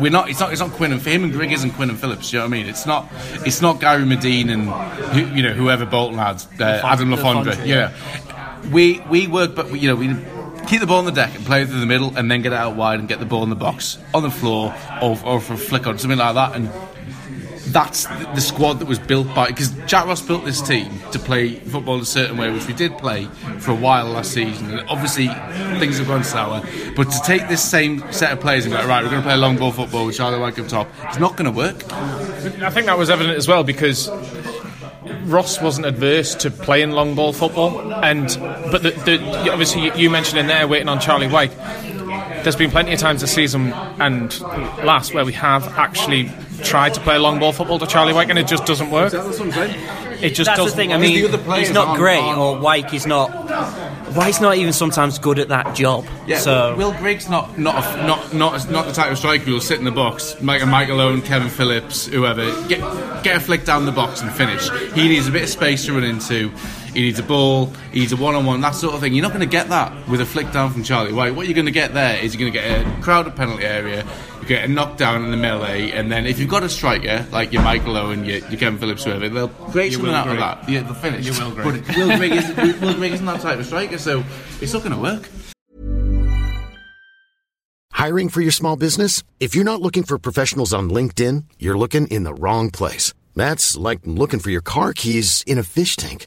[0.00, 0.30] We're not.
[0.30, 0.52] It's not.
[0.52, 2.32] It's not Quinn and for him and Grigg isn't Quinn and Phillips.
[2.32, 2.66] You know what I mean?
[2.66, 3.08] It's not.
[3.44, 7.52] It's not Gary Madine and who, you know whoever Bolton had, uh, Adam Le Fondre.
[7.54, 7.92] Lafondre, Yeah.
[8.70, 10.14] We we work, but we, you know we
[10.68, 12.58] keep the ball on the deck and play through the middle, and then get it
[12.58, 15.54] out wide and get the ball in the box on the floor or, or for
[15.54, 16.70] a flick on something like that, and
[17.72, 21.54] that's the squad that was built by because Jack Ross built this team to play
[21.54, 23.24] football a certain way, which we did play
[23.58, 24.70] for a while last season.
[24.78, 25.28] And obviously,
[25.78, 26.62] things have gone sour.
[26.96, 29.36] But to take this same set of players and go right, we're going to play
[29.36, 31.92] long ball football with Charlie Wyke up top, it's not going to work.
[31.92, 34.08] I think that was evident as well because
[35.28, 38.26] Ross wasn't adverse to playing long ball football, and
[38.72, 41.52] but the, the, obviously you- you mentioned in there waiting on Charlie Wyke.
[42.42, 44.40] There's been plenty of times this season and
[44.84, 46.30] last where we have actually
[46.62, 49.12] tried to play long ball football to Charlie Wyke, and it just doesn't work.
[49.12, 49.80] That's what I'm saying.
[50.22, 50.76] It just That's doesn't.
[50.76, 50.92] thing.
[50.92, 53.30] I mean, the other he's not great, or Wyke is not.
[54.14, 56.06] Wyke's not even sometimes good at that job.
[56.26, 59.60] Yeah, so Will Griggs not not a, not not not the type of striker who'll
[59.60, 62.80] sit in the box, Mike Mike Alone, Kevin Phillips, whoever, get
[63.22, 64.68] get a flick down the box and finish.
[64.92, 66.50] He needs a bit of space to run into.
[66.94, 67.66] He needs a ball.
[67.92, 69.14] He needs a one-on-one, that sort of thing.
[69.14, 71.36] You're not going to get that with a flick down from Charlie Wyke.
[71.36, 74.04] What you're going to get there is you're going to get a crowded penalty area.
[74.48, 77.52] You get a knockdown in the melee, and then if you've got a striker like
[77.52, 80.40] your Michael Owen, your, your Kevin Phillips, whoever, they'll create something Will out Grigg.
[80.40, 80.68] of that.
[80.70, 81.26] Yeah, they'll finish.
[81.26, 81.86] Your Will Grigg.
[81.86, 84.24] But Will Grigg, is, Will Grigg isn't that type of striker, so
[84.62, 85.28] it's not going to work.
[87.92, 89.22] Hiring for your small business?
[89.38, 93.12] If you're not looking for professionals on LinkedIn, you're looking in the wrong place.
[93.36, 96.26] That's like looking for your car keys in a fish tank.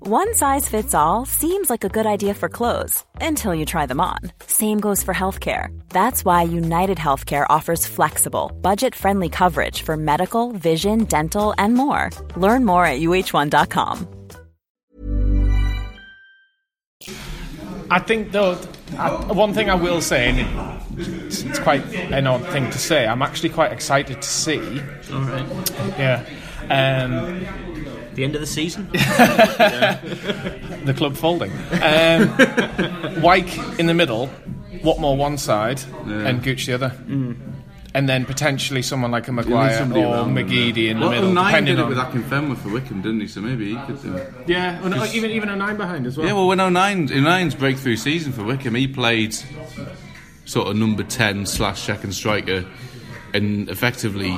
[0.00, 4.00] One size fits all seems like a good idea for clothes until you try them
[4.00, 4.18] on.
[4.46, 5.76] Same goes for healthcare.
[5.88, 12.10] That's why United Healthcare offers flexible, budget-friendly coverage for medical, vision, dental, and more.
[12.36, 14.06] Learn more at uh1.com.
[17.90, 18.56] I think though,
[18.96, 22.78] I, one thing I will say, and it, it's, it's quite an odd thing to
[22.78, 24.60] say, I'm actually quite excited to see.
[25.12, 25.70] All right.
[25.98, 26.24] Yeah.
[26.70, 27.67] Um,
[28.18, 28.88] The end of the season.
[28.92, 31.52] the club folding.
[31.80, 34.28] Um, Wyke in the middle,
[34.82, 36.92] Watmore one side, and Gooch the other.
[37.94, 39.90] And then potentially someone like a Maguire or around
[40.34, 40.44] there.
[40.44, 41.88] McGeady in the Well, middle, O'Nien depending did it on.
[41.90, 43.28] with Akinfenwa for Wycombe, didn't he?
[43.28, 44.20] So maybe he could do.
[44.48, 46.26] yeah, and, uh, even even a nine behind as well.
[46.26, 49.32] Yeah, well, when O'Nien, O'Nien's breakthrough season for Wycombe, he played
[50.44, 52.66] sort of number 10 slash second striker,
[53.32, 54.36] and effectively,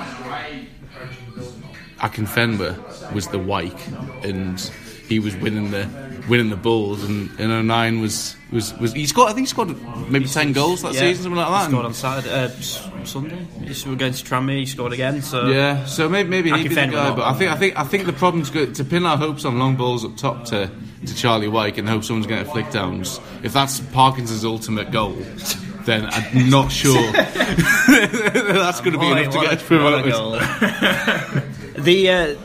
[2.01, 3.87] Akinfenwa was the Wyke,
[4.25, 4.59] and
[5.09, 5.89] he was winning the
[6.29, 9.75] winning the balls, and, and O'Nien was, was, was he scored, I think he scored
[10.11, 11.01] maybe 10 goals that Yeah.
[11.01, 11.65] season, something like that.
[11.67, 13.37] He scored on Saturday, uh, Sunday.
[13.67, 14.61] He were going to Tranmere.
[14.61, 15.23] He scored again.
[15.23, 17.79] So Yeah, so maybe maybe he'd be the Akinfenwa guy, but I think I think
[17.79, 20.71] I think the problem's good to pin our hopes on long balls up top to,
[21.07, 23.19] to Charlie Wyke and hope someone's going to flick downs.
[23.43, 25.17] If that's Parkinson's ultimate goal,
[25.87, 30.13] then I'm not sure that's going to be enough to get a- us promoted.
[31.81, 32.11] What a goal.
[32.11, 32.37] the uh,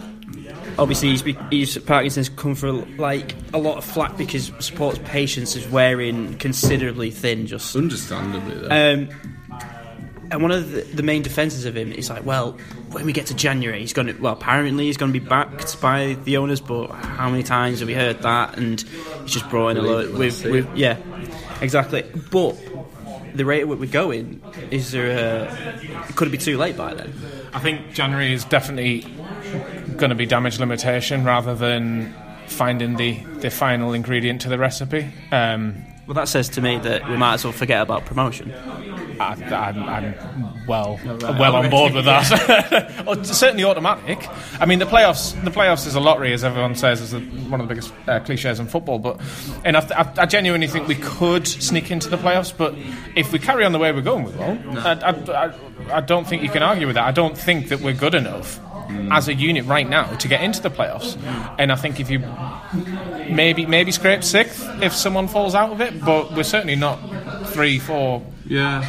[0.78, 5.68] obviously he's, he's Parkinson's come for like a lot of flack because supporters' patience is
[5.68, 7.48] wearing considerably thin.
[7.48, 8.94] Just Understandably, though.
[8.94, 9.10] Um,
[10.32, 12.58] and one of the, the main defences of him is like, well,
[12.92, 15.80] when we get to January, he's going to, well, apparently he's going to be backed
[15.80, 18.58] by the owners, but how many times have we heard that?
[18.58, 18.82] And
[19.22, 20.98] he's just brought in a Believe lot it when I with, with, yeah,
[21.62, 22.04] exactly.
[22.32, 22.58] But
[23.36, 26.94] the rate at which we're going, is there a, could it be too late by
[26.94, 27.14] then?
[27.54, 29.02] I think January is definitely
[29.98, 32.14] going to be damage limitation rather than
[32.48, 35.12] finding the, the final ingredient to the recipe.
[35.32, 38.54] Um, Well, that says to me that we might as well forget about promotion.
[39.20, 43.04] I, I'm, I'm well well on board with that.
[43.08, 44.28] Or certainly automatic.
[44.60, 47.60] I mean, the playoffs the playoffs is a lottery, as everyone says, is the, one
[47.62, 49.00] of the biggest uh, cliches in football.
[49.00, 49.20] But
[49.64, 52.56] and I, I, I genuinely think we could sneak into the playoffs.
[52.56, 52.76] But
[53.16, 54.80] if we carry on the way we're going, we will.
[54.80, 55.10] I, I,
[55.48, 57.06] I, I don't think you can argue with that.
[57.06, 58.60] I don't think that we're good enough.
[59.12, 61.18] As a unit right now to get into the playoffs,
[61.60, 62.20] and I think if you
[63.30, 66.98] maybe maybe scrape sixth if someone falls out of it, but we're certainly not
[67.48, 68.84] three, four, Yeah,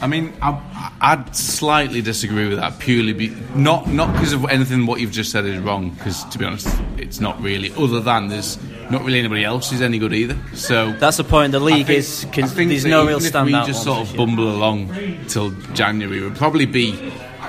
[0.00, 0.58] I mean, I,
[1.00, 5.30] I'd slightly disagree with that purely be, not not because of anything what you've just
[5.30, 5.90] said is wrong.
[5.90, 7.72] Because to be honest, it's not really.
[7.76, 8.58] Other than there's
[8.90, 10.36] not really anybody else who's any good either.
[10.54, 11.52] So That's the point.
[11.52, 13.62] The I league think- is I think there's that no even real if standout.
[13.62, 14.88] We just sort of bumble along
[15.28, 16.20] till January.
[16.20, 16.92] We'll probably be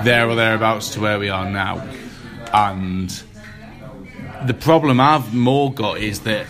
[0.02, 1.86] there or thereabouts to where we are now,
[2.52, 3.10] and
[4.46, 6.46] the problem I've more got is that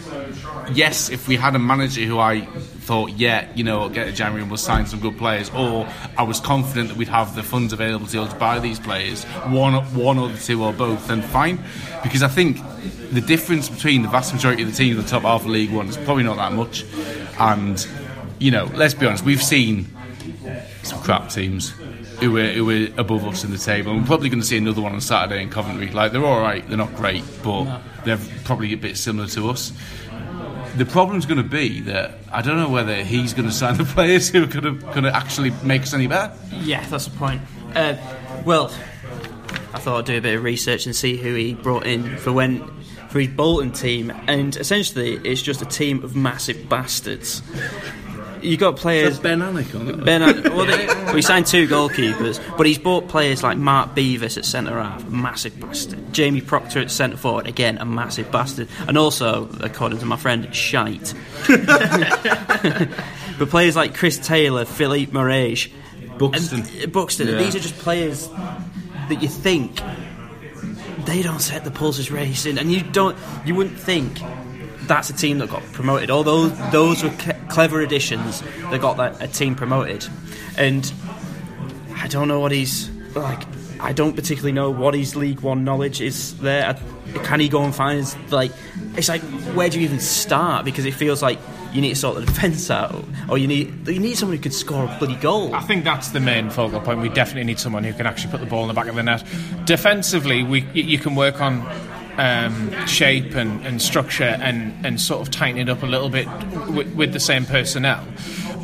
[0.73, 4.43] yes, if we had a manager who I thought, yeah, you know, get to January
[4.43, 7.73] and we'll sign some good players, or I was confident that we'd have the funds
[7.73, 11.63] available to to buy these players, one, one or the two or both, then fine.
[12.03, 12.59] Because I think
[13.11, 15.73] the difference between the vast majority of the teams in the top half of League
[15.73, 16.85] One is probably not that much.
[17.39, 17.87] And,
[18.39, 19.89] you know, let's be honest, we've seen
[20.83, 21.73] some crap teams
[22.25, 23.93] who were, who were above us in the table.
[23.93, 25.91] And we're probably going to see another one on Saturday in Coventry.
[25.91, 29.73] Like, they're all right, they're not great, but they're probably a bit similar to us.
[30.77, 33.85] The problem's going to be that I don't know whether he's going to sign the
[33.85, 36.35] players who are going to, going to actually make us any better.
[36.51, 37.43] Yeah, that's the point.
[37.75, 37.97] Uh,
[38.45, 38.73] well,
[39.73, 42.33] I thought I'd do a bit of research and see who he brought in for
[42.33, 42.67] when
[43.09, 47.43] for his Bolton team, and essentially it's just a team of massive bastards.
[48.45, 49.19] You got players.
[49.19, 50.05] Ben it.
[50.05, 50.21] Ben,
[50.55, 54.45] well, they, well, he signed two goalkeepers, but he's bought players like Mark Beevers at
[54.45, 56.13] centre half, a massive bastard.
[56.13, 60.55] Jamie Proctor at centre forward, again a massive bastard, and also, according to my friend,
[60.55, 61.15] shite.
[61.49, 65.57] but players like Chris Taylor, Filipe Morais,
[66.19, 66.61] Buxton.
[66.61, 67.39] and, uh, Buxton, Yeah.
[67.39, 68.29] these are just players
[69.09, 69.81] that you think
[71.07, 74.19] they don't set the pulses racing, and you don't, you wouldn't think
[74.87, 76.11] that's a team that got promoted.
[76.11, 80.07] Although those were c- clever additions that got that a team promoted,
[80.57, 80.93] and
[81.97, 83.43] I don't know what he's like.
[83.81, 86.79] I don't particularly know what his League One knowledge is there.
[87.25, 88.53] Can he go and find like?
[88.97, 89.21] It's like
[89.55, 90.65] where do you even start?
[90.65, 91.39] Because it feels like
[91.73, 94.55] you need to sort the defence out, or you need you need someone who could
[94.55, 95.55] score a bloody goal.
[95.55, 97.01] I think that's the main focal point.
[97.01, 99.03] We definitely need someone who can actually put the ball in the back of the
[99.03, 99.25] net.
[99.65, 101.61] Defensively, we you can work on
[102.19, 106.29] um, shape and, and structure and, and sort of tighten it up a little bit
[106.69, 108.05] with, with the same personnel.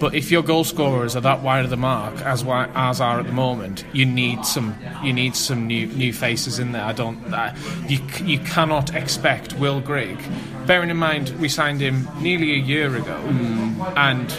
[0.00, 3.26] But if your goal scorers are that wide of the mark as as are at
[3.26, 6.84] the moment, you need some you need some new new faces in there.
[6.84, 7.54] I don't uh,
[7.86, 10.18] you c- you cannot expect Will Grigg.
[10.66, 13.14] Bearing in mind we signed him nearly a year ago,
[13.94, 14.34] and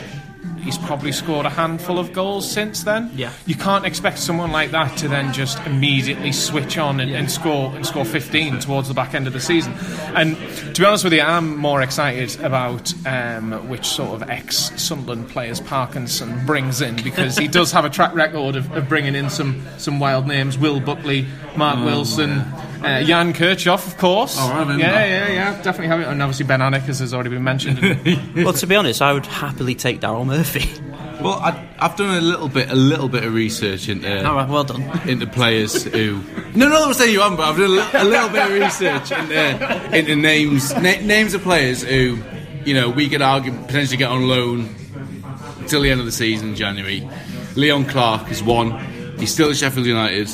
[0.61, 3.11] he's probably scored a handful of goals since then.
[3.15, 3.31] Yeah.
[3.45, 7.73] You can't expect someone like that to then just immediately switch on and, and score
[7.75, 9.73] and score 15 towards the back end of the season.
[10.15, 10.37] And
[10.75, 15.29] to be honest with you, I'm more excited about um, which sort of ex Sunderland
[15.29, 19.29] players Parkinson brings in because he does have a track record of, of bringing in
[19.29, 22.43] some some wild names: Will Buckley, Mark Wilson.
[22.83, 24.37] Uh, Jan Kirchhoff, of course.
[24.39, 26.07] Oh, I have yeah, yeah, yeah, definitely have it.
[26.07, 27.79] And obviously Ben Alnwick, as has already been mentioned.
[28.35, 30.69] well, to be honest, I would happily take Daryl Murphy.
[31.21, 34.49] Well, I, I've done a little bit, a little bit of research into All right,
[34.49, 34.81] well done.
[35.07, 36.19] into players who.
[36.55, 39.11] No, no, I'm saying you haven't, but I've done a, a little bit of research
[39.11, 42.17] into, into names, na- names of players who,
[42.65, 44.73] you know, we could argue potentially get on loan
[45.67, 47.07] till the end of the season in January.
[47.55, 48.71] Leon Clarke is one.
[49.19, 50.27] He's still at Sheffield United.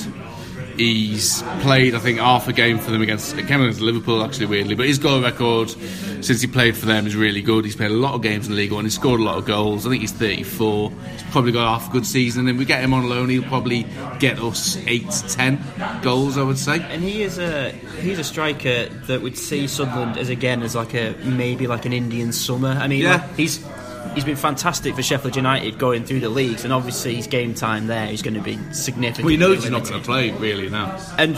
[0.77, 4.45] He's played, I think, half a game for them against it came against Liverpool, actually,
[4.47, 4.75] weirdly.
[4.75, 7.65] But his goal record since he played for them is really good.
[7.65, 8.83] He's played a lot of games in the league one.
[8.85, 9.85] He's scored a lot of goals.
[9.85, 10.91] I think he's 34.
[10.91, 12.47] He's probably got half a good season.
[12.47, 13.85] And we get him on loan, he'll probably
[14.19, 15.59] get us eight to ten
[16.01, 16.79] goals, I would say.
[16.81, 20.93] And he is a he's a striker that would see Sunderland as again as like
[20.93, 22.69] a maybe like an Indian summer.
[22.69, 23.13] I mean, Yeah.
[23.13, 23.65] like, he's
[24.15, 27.87] he's been fantastic for Sheffield United going through the leagues, and obviously his game time
[27.87, 29.25] there is going to be significant.
[29.25, 30.99] Well, he knows he's not going to play, really, now.
[31.17, 31.35] And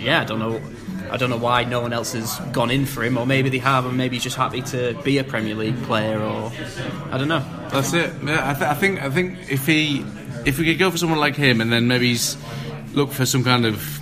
[0.00, 0.60] yeah, I don't know.
[1.10, 3.58] I don't know why no one else has gone in for him, or maybe they
[3.58, 6.50] have, and maybe he's just happy to be a Premier League player, or
[7.10, 7.44] I don't know.
[7.70, 8.12] That's it.
[8.24, 10.04] Yeah, I, th- I think I think if he
[10.44, 12.36] if we could go for someone like him and then maybe he's
[12.94, 14.00] look for some kind of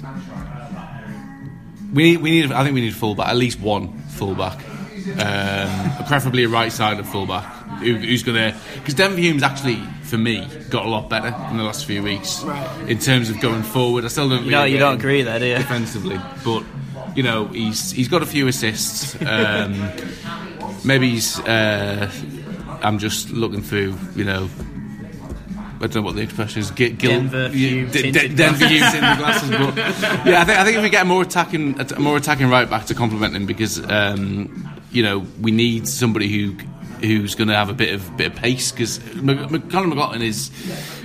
[1.93, 4.59] we need we need I think we need a fullback at least one fullback,
[5.19, 10.19] um, preferably a right sided fullback who, who's going to because Denver Hume's actually for
[10.19, 12.43] me got a lot better in the last few weeks
[12.87, 14.05] in terms of going forward.
[14.05, 14.45] I still don't.
[14.45, 15.57] You know, you don't agree there, do you?
[15.57, 16.65] Defensively, but
[17.17, 19.17] you know he's he's got a few assists.
[19.23, 19.91] Um,
[20.85, 21.39] maybe he's.
[21.41, 22.11] Uh,
[22.83, 24.49] I'm just looking through, you know.
[25.83, 26.71] I don't know what the expression is.
[26.71, 29.51] Gil, Gil, Denver Hume D- D- tinted Denver Hume tinted glasses.
[29.51, 29.77] But
[30.27, 32.71] yeah, I think I think if we get a more attacking, a more attacking right
[32.71, 36.57] back to complement him, because um, you know we need somebody who
[37.03, 38.71] who's going to have a bit of bit of pace.
[38.73, 40.51] Because Conor McLaughlin is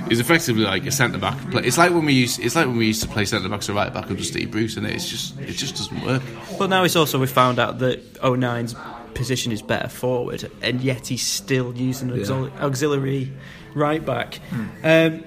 [0.10, 1.38] is effectively like a centre back.
[1.54, 3.74] It's like when we used it's like when we used to play centre backs or
[3.74, 6.22] right back under Steve Bruce, and it's just it just doesn't work.
[6.58, 8.76] But now it's also we found out that O'Nien's
[9.14, 13.32] position is better forward, and yet he's still using an auxil- auxiliary
[13.74, 14.40] right back.
[14.84, 15.24] Um,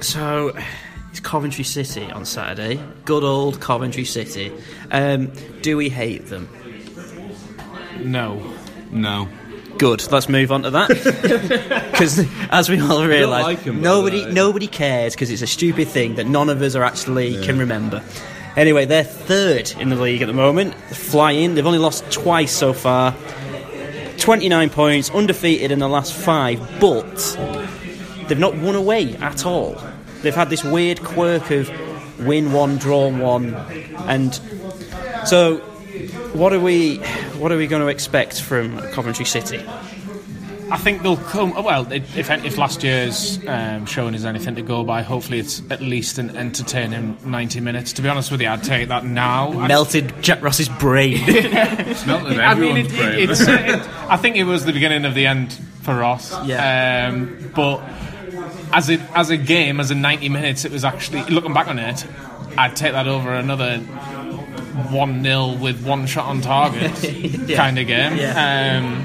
[0.00, 0.56] so
[1.10, 2.80] it's Coventry City on Saturday.
[3.04, 4.52] Good old Coventry City.
[4.90, 6.48] Um, do we hate them?
[8.04, 8.54] no.
[8.92, 9.28] No.
[9.78, 10.10] Good.
[10.10, 10.88] Let's move on to that
[11.92, 14.32] because, as we all realise, like 'em, by nobody the way.
[14.32, 18.02] nobody cares because it's a stupid thing that none of us are actually can remember.
[18.56, 21.54] Anyway, they're third in the league at the moment, flying.
[21.54, 23.14] They've only lost twice so far.
[24.16, 27.38] Twenty nine points, undefeated in the last five, but
[28.28, 29.80] they've not won away at all.
[30.22, 31.70] They've had this weird quirk of
[32.20, 33.54] win one, draw one,
[34.06, 34.40] and
[35.26, 35.60] so
[36.36, 36.98] what are we
[37.38, 39.64] what are we going to expect from Coventry City?
[40.68, 41.54] I think they'll come.
[41.54, 45.80] Well, if, if last year's um, showing is anything to go by, hopefully it's at
[45.80, 47.92] least an entertaining 90 minutes.
[47.94, 49.52] To be honest with you, I'd take that now.
[49.60, 51.24] I- Melted Jack Ross's brain.
[52.06, 53.14] Melted I mean, it, brain.
[53.14, 56.32] it, it's, it, I think it was the beginning of the end for Ross.
[56.44, 57.10] Yeah.
[57.12, 57.78] Um, but
[58.72, 61.78] as a as a game, as a 90 minutes, it was actually looking back on
[61.78, 62.04] it,
[62.58, 63.80] I'd take that over another
[64.92, 66.92] one 0 with one shot on target
[67.56, 68.12] kind of game.
[68.36, 69.04] Um,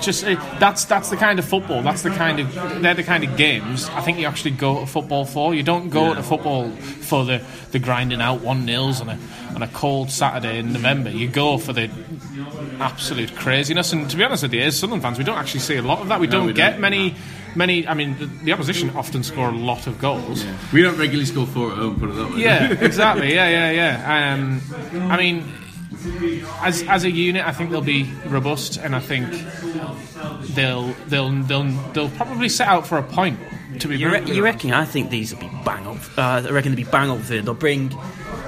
[0.00, 1.82] just uh, that's that's the kind of football.
[1.82, 4.86] That's the kind of they're the kind of games I think you actually go to
[4.86, 5.54] football for.
[5.54, 9.18] You don't go to football for the, the grinding out one nils on a
[9.54, 11.10] on a cold Saturday in November.
[11.10, 11.90] You go for the
[12.80, 13.92] absolute craziness.
[13.92, 16.00] And to be honest with you, as Sunderland fans, we don't actually see a lot
[16.00, 16.20] of that.
[16.20, 16.80] We don't we get don't.
[16.80, 17.14] many
[17.56, 17.86] many.
[17.86, 20.44] I mean, the, the opposition often score a lot of goals.
[20.72, 21.98] we don't regularly score four at home.
[21.98, 22.40] Put it that way.
[22.40, 23.34] Yeah, exactly.
[23.34, 24.34] Yeah, yeah, yeah.
[24.34, 24.60] Um,
[25.10, 25.52] I mean,
[26.62, 29.30] as as a unit, I think they'll be robust, and I think
[30.54, 33.38] they'll they'll they'll they'll probably set out for a point.
[33.80, 34.72] To be you, re- you reckon?
[34.72, 35.96] I think these will be bang up.
[36.16, 37.44] Uh, I reckon they'll be bang up third.
[37.44, 37.92] They'll bring.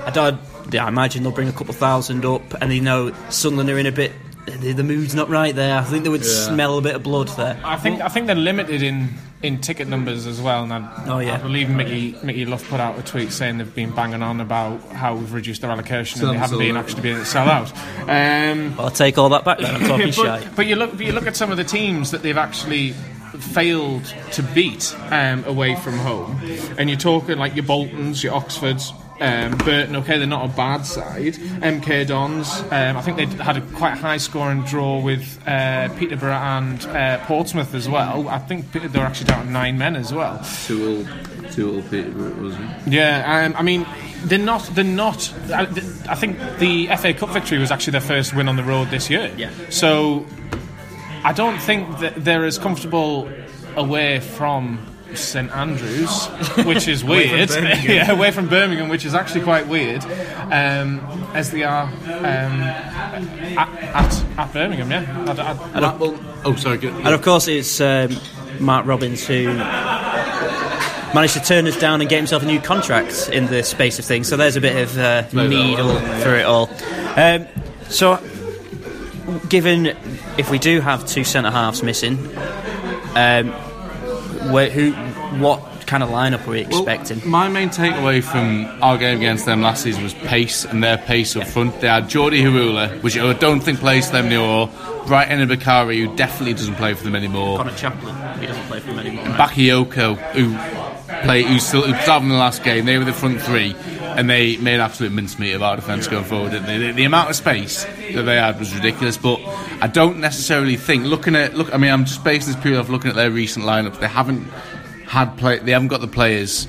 [0.05, 0.41] I don't.
[0.70, 3.87] Yeah, I imagine they'll bring a couple thousand up, and they know Sunderland are in
[3.87, 4.12] a bit
[4.47, 5.76] the, the mood's not right there.
[5.78, 7.61] I think they would smell a bit of blood there.
[7.64, 9.11] I think I think they're limited in,
[9.42, 10.62] in ticket numbers as well.
[10.62, 11.34] And I, Oh, yeah.
[11.34, 14.80] I believe Mickey Mickey Luff put out a tweet saying they've been banging on about
[14.92, 17.49] how we've reduced their allocation Still and they haven't been actually been able to sell
[17.49, 17.72] out.
[18.09, 19.74] Um, Well, I'll take all that back then.
[19.74, 20.40] I'm talking shy.
[20.44, 22.92] but, but you look, but you look at some of the teams that they've actually
[23.36, 26.40] failed to beat um, away from home,
[26.78, 28.92] and you're talking like your Boltons, your Oxfords.
[29.21, 31.35] Um, Burton, okay, they're not a bad side.
[31.35, 36.33] MK Dons, um, I think they had a quite high scoring draw with uh, Peterborough
[36.33, 38.29] and uh, Portsmouth as well.
[38.29, 40.45] I think they're actually down nine men as well.
[40.67, 42.93] Two all, two all Peterborough, wasn't it?
[42.93, 43.87] Yeah, um, I mean,
[44.25, 44.62] they're not.
[44.75, 45.33] They're not.
[45.51, 45.62] I,
[46.09, 49.09] I think the FA Cup victory was actually their first win on the road this
[49.09, 49.33] year.
[49.37, 49.51] Yeah.
[49.71, 50.27] So
[51.25, 53.31] I don't think that they're as comfortable
[53.77, 54.79] away from
[55.15, 56.27] St Andrews,
[56.65, 57.51] which is weird.
[57.85, 61.01] yeah, away from Birmingham, which is actually quite weird, um,
[61.35, 64.91] as they are um, at, at, at Birmingham.
[64.91, 65.25] Yeah.
[65.27, 66.19] I, I, Blackburn.
[66.45, 66.79] Oh, sorry.
[66.79, 66.95] Good.
[66.95, 68.17] And of course, it's um,
[68.61, 69.47] Mark Robins who
[71.15, 74.05] managed to turn us down and get himself a new contract in the space of
[74.05, 74.29] things.
[74.29, 76.71] So there's a bit of uh, needle well, for it all.
[77.17, 77.47] Um,
[77.89, 78.21] so,
[79.49, 79.87] given
[80.39, 82.19] if we do have two centre halves missing,
[83.15, 83.55] um,
[84.53, 84.92] where, who,
[85.42, 87.28] what kind of lineup are we Well, expecting?
[87.28, 91.36] my main takeaway from our game against them last season was pace and their pace
[91.36, 91.80] up front.
[91.80, 94.68] They had Jordy Hiwula, which I don't think plays for them anymore.
[95.07, 97.59] Bright Enobakhare, who definitely doesn't play for them anymore.
[97.59, 99.24] Conor Chaplin, he doesn't play for them anymore.
[99.26, 100.57] Bakayoko, who
[101.22, 102.84] play, who still who started in the last game.
[102.86, 103.72] They were the front three,
[104.17, 106.53] and they made absolute mincemeat of our defence going forward.
[106.53, 106.79] Didn't they?
[106.79, 109.17] The, the amount of space that they had was ridiculous.
[109.17, 109.41] But
[109.81, 111.73] I don't necessarily think looking at look.
[111.75, 114.01] I mean, I'm just basing this purely off looking at their recent lineups.
[114.01, 114.45] They haven't
[115.07, 115.59] had play.
[115.59, 116.67] They haven't got the players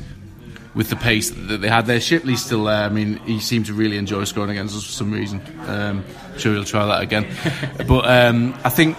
[0.76, 2.00] with the pace that they had there.
[2.00, 2.84] Shipley's still there.
[2.84, 5.42] I mean, he seemed to really enjoy scoring against us for some reason.
[5.66, 7.26] Um, I'm sure he'll try that again.
[7.88, 8.96] but um, I think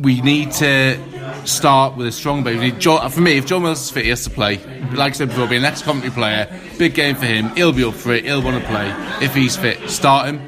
[0.00, 0.98] we need to
[1.46, 2.74] start with a strong base.
[2.78, 4.58] Joe, for me, if Jordan Willis is fit, he has to play.
[4.92, 6.48] Like I said before, being an ex-Coventry player,
[6.78, 7.54] big game for him.
[7.56, 8.24] He'll be up for it.
[8.24, 8.92] He'll want to play.
[9.24, 10.40] If he's fit, start him.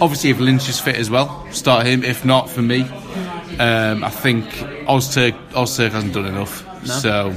[0.00, 2.04] Obviously, if Lynch is fit as well, start him.
[2.04, 2.82] If not, for me,
[3.58, 4.44] um, I think
[4.86, 6.64] Ozturk, Ozturk hasn't done enough.
[6.86, 7.34] So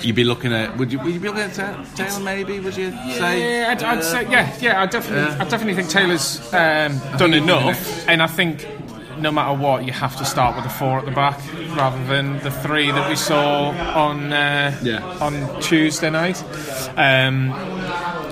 [0.00, 0.76] you'd be looking at.
[0.78, 0.98] Would you?
[1.00, 1.54] Would you be looking at
[1.94, 2.20] Taylor?
[2.20, 2.58] Maybe?
[2.60, 3.60] Would you say?
[3.60, 4.82] Yeah, I'd, I'd say yeah, yeah.
[4.82, 8.66] I definitely, I definitely think Taylor's um, done enough, and I think
[9.24, 11.40] no matter what, you have to start with the four at the back
[11.76, 13.70] rather than the three that we saw
[14.08, 15.00] on uh, Yeah.
[15.20, 16.38] on Tuesday night.
[16.96, 17.48] Um,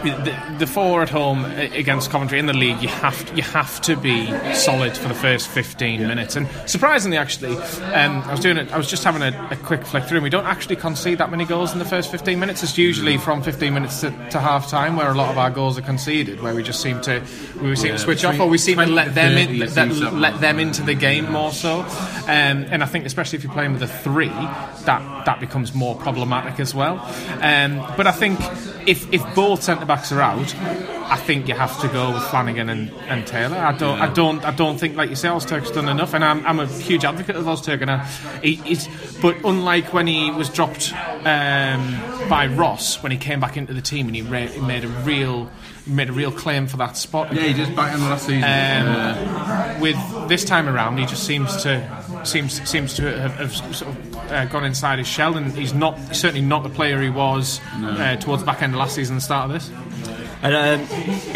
[0.03, 3.80] the, the four at home against Coventry in the league, you have to, you have
[3.82, 6.34] to be solid for the first 15 minutes.
[6.34, 8.72] And surprisingly, actually, um, I was doing it.
[8.72, 11.30] I was just having a, a quick flick through, and we don't actually concede that
[11.30, 12.64] many goals in the first 15 minutes.
[12.64, 15.78] It's usually from 15 minutes to, to half time where a lot of our goals
[15.78, 17.22] are conceded, where we just seem to
[17.61, 20.40] we seem Yeah, to switch off, or we seem to let them in, let, let
[20.40, 21.80] them into the game more so.
[21.80, 25.95] Um, and I think, especially if you're playing with a three, that that becomes more
[25.95, 26.99] problematic as well.
[27.41, 28.39] Um, but I think
[28.87, 30.55] if if both centre backs are out,
[31.12, 33.57] I think you have to go with Flanagan and, and Taylor.
[33.57, 36.45] I don't I don't I don't think like you say Ozturk's done enough, and I'm,
[36.47, 37.83] I'm a huge advocate of Ozturk.
[37.83, 38.05] And I,
[38.43, 38.78] he,
[39.20, 40.93] but unlike when he was dropped
[41.24, 44.89] um, by Ross when he came back into the team and he, he made a
[44.89, 45.51] real
[45.87, 47.33] made a real claim for that spot.
[47.35, 48.45] Yeah, he just back in the last season.
[48.45, 49.97] Um, with
[50.28, 54.45] this time around, he just seems to seems seems to have, have sort of uh,
[54.47, 58.43] gone inside his shell, and he's not certainly not the player he was uh, towards
[58.43, 59.70] the back end of last season and the start of this.
[60.45, 60.80] And um,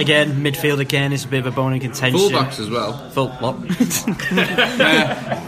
[0.01, 2.18] again, midfield again is a bit of a bone in contention.
[2.18, 3.09] Fullbacks as well.
[3.11, 3.57] Full what?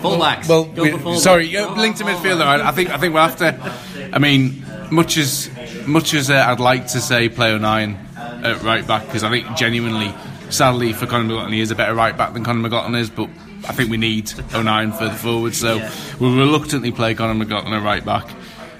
[0.02, 0.48] Fullbacks.
[0.48, 1.18] Well, Go we- for fullbacks.
[1.18, 1.46] sorry,
[1.76, 2.42] linked to midfielder.
[2.42, 4.10] I, I think I think we'll have to.
[4.12, 5.50] I mean, much as
[5.86, 7.98] much as uh, I'd like to say play O'Nien
[8.44, 10.14] at right back because I think genuinely,
[10.50, 13.28] sadly for Conor McLaughlin, he is a better right back than Conor McLaughlin is, but.
[13.68, 15.90] I think we need O'Nien further forward, so Yeah.
[16.20, 18.24] we'll reluctantly play Conor McLaughlin at right back.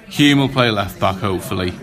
[0.07, 1.73] Hume will play left back, hopefully,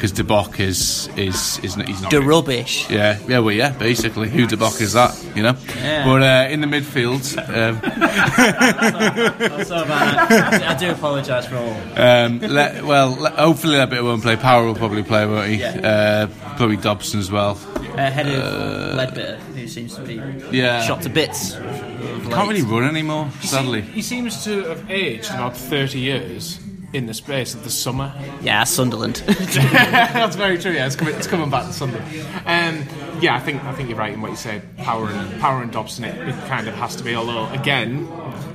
[0.00, 2.88] because De Bock is is is he's not The rubbish.
[2.88, 4.30] yeah, yeah, well, yeah, basically.
[4.30, 5.54] Who de Bock is that, you know?
[5.76, 6.06] Yeah.
[6.06, 7.76] But uh, in the midfield, um,
[9.64, 10.62] So bad.
[10.62, 11.76] I do apologise for all.
[12.00, 14.36] um, le- well, le- hopefully that bit won't play.
[14.36, 15.62] Power will probably play, won't he?
[15.62, 17.58] Uh, probably Dobson as well.
[17.98, 20.14] Ahead of Leadbitter, who seems to be
[20.50, 20.80] Yeah.
[20.82, 21.52] shot to bits.
[21.52, 23.82] Can't really run anymore, sadly.
[23.82, 26.58] He seems to have aged about 30 years
[26.92, 28.12] in the space of the summer.
[28.42, 29.16] Yeah, Sunderland.
[29.26, 30.72] That's very true.
[30.72, 31.98] Yeah, it's coming, it's coming back to Sunday.
[32.46, 32.84] Um,
[33.20, 34.76] yeah, I think I think you're right in what you said.
[34.78, 37.14] Power and Power and Dobson, it, it kind of has to be.
[37.14, 38.08] Although again,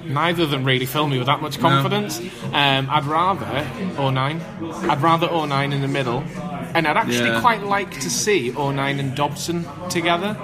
[0.05, 2.19] neither of them really fill me with that much confidence.
[2.51, 3.67] Um, I'd rather
[3.99, 4.41] O'Nien.
[4.89, 6.23] I'd rather O'Nien in the middle
[6.75, 7.39] and I'd actually Yeah.
[7.41, 10.35] quite like to see O'Nien and Dobson together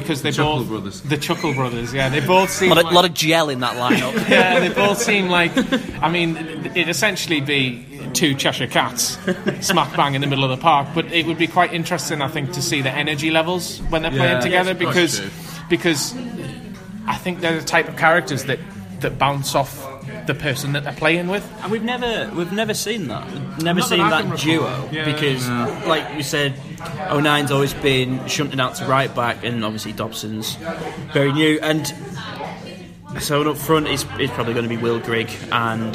[0.00, 1.00] because they Chuckle both brothers.
[1.02, 1.92] the Chuckle brothers.
[1.94, 4.28] Yeah, they both seem A lot, of, like, lot of gel in that lineup.
[4.28, 5.52] yeah, they both seem like.
[6.02, 9.18] I mean, it'd essentially be two Cheshire cats
[9.60, 10.88] smack bang in the middle of the park.
[10.94, 14.12] But it would be quite interesting, I think, to see the energy levels when they're
[14.12, 15.20] Yeah, playing together that's quite because
[15.68, 16.14] because
[17.06, 18.58] I think they're the type of characters that
[19.00, 19.85] that bounce off
[20.26, 21.44] the person that they're playing with.
[21.62, 23.26] And we've never we've never seen that.
[23.30, 25.04] We've never Not seen I that, duo Yeah.
[25.04, 25.48] because,
[25.86, 26.54] like you said,
[27.10, 30.56] O'Nien's always been shunted out to right back, and obviously Dobson's
[31.12, 31.58] very new.
[31.62, 31.92] And
[33.20, 35.94] so up front is is probably going to be Will Grigg and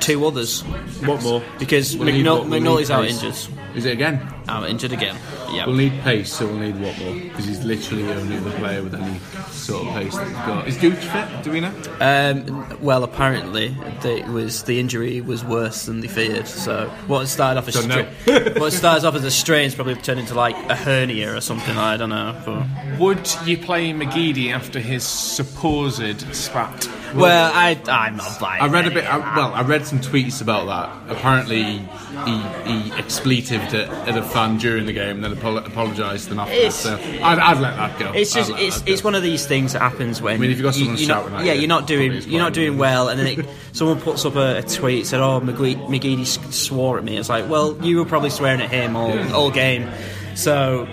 [0.00, 0.62] two others.
[1.04, 1.42] What more?
[1.58, 3.34] Because We'll need McNul- what- we'll McNulty's out injured.
[3.78, 4.20] Is it again?
[4.48, 5.16] Out injured again.
[5.52, 5.64] Yeah.
[5.64, 8.92] We'll need pace, so we'll need Watmore because he's literally the only other player with
[8.92, 9.20] any
[9.52, 10.66] sort of pace that we've got.
[10.66, 11.44] Is Gooch fit?
[11.44, 11.72] Do we know?
[12.00, 13.68] Um, well, apparently,
[14.02, 16.48] the, it was the injury was worse than they feared.
[16.48, 20.34] So what started off as stra- what started off as a strain's probably turned into
[20.34, 21.76] like a hernia or something.
[21.76, 22.34] I don't know.
[22.44, 26.88] But, Would you play McGeady after his supposed spat?
[27.14, 28.62] Well, I I'm not buying.
[28.62, 29.04] I read a bit.
[29.04, 31.16] I, uh, well, I read some tweets about that.
[31.16, 36.24] Apparently, he he expletived at, at a fan during the game, and then apo- apologised
[36.24, 36.62] to them afterwards.
[36.64, 38.12] It's- So I'd, I'd let that go.
[38.12, 38.92] It's just let it's, that go.
[38.92, 41.04] it's one of these things that happens when I mean, if you've got someone you,
[41.04, 43.38] are not, shouting at yeah you, you're not doing you're not doing well and then
[43.40, 47.16] it, someone puts up a, a tweet said oh McGee, McGeady s- swore at me
[47.16, 49.32] it's like well you were probably swearing at him all, Yeah.
[49.32, 49.88] all game
[50.34, 50.86] so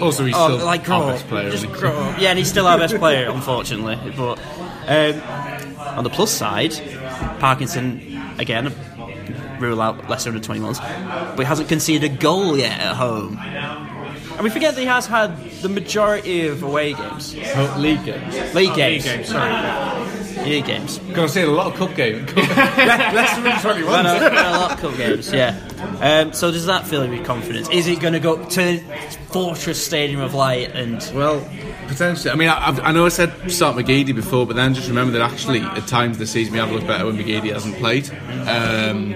[0.00, 1.50] Also, he's oh, still like grow our up best player.
[1.50, 1.80] just isn't he?
[1.80, 4.38] grow up yeah and he's still our best player unfortunately but
[4.86, 5.22] um,
[5.98, 6.72] on the plus side
[7.40, 8.00] Parkinson
[8.38, 8.72] again
[9.60, 10.78] rule out less than 21s
[11.36, 15.06] but he hasn't conceded a goal yet at home and we forget that he has
[15.06, 18.54] had the majority of away games Oh, league games.
[18.54, 19.04] League games.
[19.04, 20.48] game, sorry.
[20.48, 20.98] League games.
[21.12, 22.32] Gonna say a lot of cup games.
[22.36, 25.58] Less than twenty No, no, no, a lot of cup games, yeah.
[26.00, 27.68] Um, so does that fill you with confidence?
[27.68, 28.78] Is it going to go to
[29.28, 31.46] Fortress Stadium of Light and Well,
[31.90, 32.30] potentially.
[32.30, 35.30] I mean, I, I know I said start McGeady before, but then just remember that
[35.30, 38.08] actually at times this season we have looked better when McGeady hasn't played.
[38.48, 39.14] Um,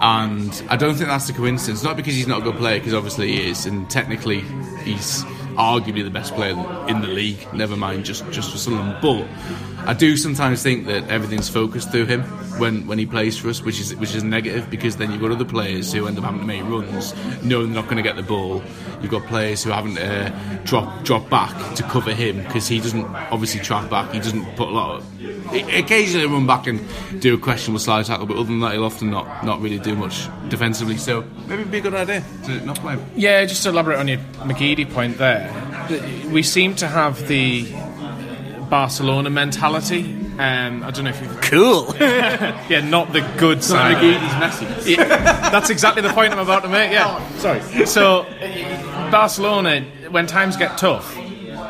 [0.00, 1.82] and I don't think that's a coincidence.
[1.82, 4.40] Not because he's not a good player, because obviously he is, and technically
[4.82, 5.22] he's
[5.56, 6.54] arguably the best player
[6.88, 7.46] in the league.
[7.52, 9.26] Never mind just just for Sunderland, but.
[9.86, 12.22] I do sometimes think that everything's focused through him
[12.58, 15.30] when, when he plays for us, which is which is negative because then you've got
[15.30, 18.16] other players who end up having to make runs, knowing they're not going to get
[18.16, 18.62] the ball.
[19.02, 20.30] You've got players who haven't uh,
[20.64, 24.10] drop drop back to cover him because he doesn't obviously track back.
[24.12, 25.00] He doesn't put a lot.
[25.00, 25.14] Of,
[25.52, 26.80] occasionally run back and
[27.20, 29.94] do a questionable slide tackle, but other than that, he'll often not not really do
[29.94, 30.96] much defensively.
[30.96, 33.04] So maybe it'd be a good idea to not play him.
[33.16, 35.43] Yeah, just to elaborate on your McGeady point there, th-
[36.30, 37.70] we seem to have the
[38.70, 40.14] Barcelona mentality.
[40.38, 41.40] Um, I don't know if you've.
[41.42, 41.94] cool?
[42.68, 43.96] Yeah, not the good side.
[43.96, 44.92] McGeady's messy.
[44.92, 46.90] Yeah, that's exactly the point I'm about to make.
[46.90, 47.86] Yeah, sorry.
[47.86, 48.24] So,
[49.10, 51.14] Barcelona, when times get tough,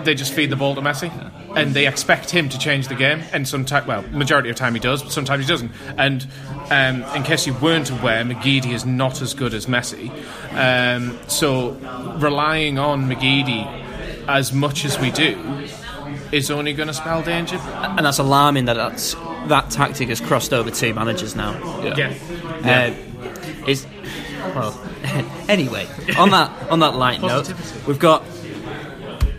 [0.04, 1.10] they just feed the ball to Messi,
[1.56, 3.22] and they expect him to change the game.
[3.32, 5.72] And sometimes, well, majority of time he does, but sometimes he doesn't.
[5.96, 6.26] And
[6.70, 10.10] um, in case you weren't aware, McGeady is not as good as Messi.
[10.52, 11.72] Um, so,
[12.18, 13.66] relying on McGeady
[14.28, 15.66] as much as we do
[16.32, 17.56] is only going to spell danger.
[17.56, 19.14] and that's alarming that that's,
[19.46, 21.52] that tactic has crossed over two managers now.
[21.82, 22.14] Yeah.
[22.64, 22.94] Uh,
[23.66, 23.86] is
[24.54, 24.78] well.
[25.48, 25.86] anyway,
[26.18, 27.52] on that on that light note,
[27.86, 28.24] we've got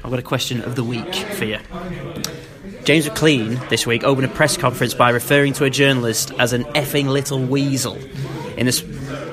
[0.05, 1.57] I've got a question of the week for you.
[2.83, 6.63] James McLean this week opened a press conference by referring to a journalist as an
[6.75, 7.97] effing little weasel.
[8.55, 8.83] In this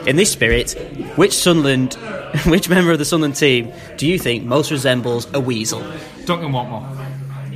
[0.06, 0.72] in this spirit,
[1.16, 1.92] which Sunderland,
[2.46, 5.80] which member of the Sunderland team do you think most resembles a weasel?
[6.24, 6.88] Duncan Watmore.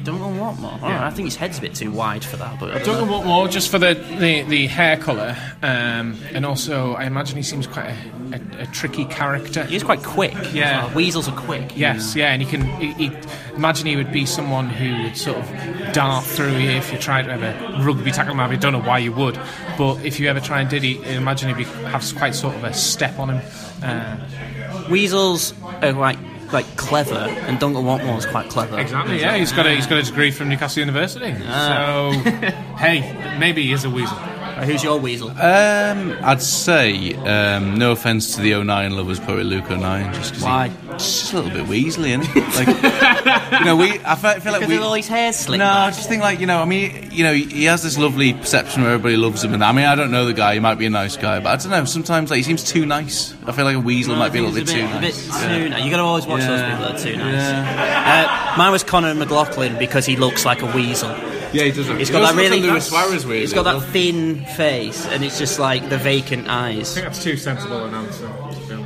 [0.05, 0.79] Don't know what more.
[0.83, 3.09] I think his head's a bit too wide for that, but I don't Duncan.
[3.09, 7.67] Watmore, just for the, the, the hair colour, um, and also I imagine he seems
[7.67, 7.97] quite a,
[8.37, 9.65] a, a tricky character.
[9.65, 10.35] He's quite quick.
[10.53, 10.87] Yeah.
[10.87, 10.95] well.
[10.95, 11.77] weasels are quick.
[11.77, 12.63] Yes, yeah, and you can.
[12.81, 13.17] He, he,
[13.55, 17.23] imagine he would be someone who would sort of dart through you if you tried
[17.27, 18.35] to have a rugby tackle.
[18.35, 18.41] him.
[18.41, 19.39] I don't know why you would,
[19.79, 22.65] but if you ever try and did, he imagine he'd be, have quite sort of
[22.65, 23.43] a step on him.
[23.83, 26.19] Uh, Weasels are like
[26.53, 28.79] like clever, and Duncan Watmore's quite clever.
[28.79, 29.21] exactly.
[29.21, 31.33] Yeah, he's got a he's got a degree from Newcastle University.
[31.35, 32.11] So
[32.79, 34.17] hey, maybe he is a weasel.
[34.57, 35.29] Right, who's your weasel?
[35.31, 40.15] Um, I'd say, um, no offence to the O'Nien lovers, probably Luke O'Nien.
[40.15, 40.71] Just 'cause he- Why?
[40.97, 42.41] just a little bit weaselly, isn't he?
[42.41, 44.01] Like, you know, we.
[44.03, 44.77] I fe- feel like Because we.
[44.77, 46.63] of all his hair slicked No, I just think like you know.
[46.63, 49.73] I mean, you know, he has this lovely perception where everybody loves him, and I
[49.73, 50.55] mean, I don't know the guy.
[50.55, 51.85] He might be a nice guy, but I don't know.
[51.85, 53.35] Sometimes like he seems too nice.
[53.47, 55.01] I feel like a weasel No, might be a little bit too a nice.
[55.27, 55.85] bit too nice.
[55.85, 57.43] You got to always watch those people that are too nice.
[57.43, 61.15] Uh, mine was Conor McLaughlin because he looks like a weasel.
[61.53, 61.99] Yeah, he doesn't.
[61.99, 62.61] He's got that really.
[62.61, 63.41] Luis Suarez weird.
[63.41, 66.93] He's got that thin face, and it's just like the vacant eyes.
[66.93, 68.31] I think that's too sensible an answer.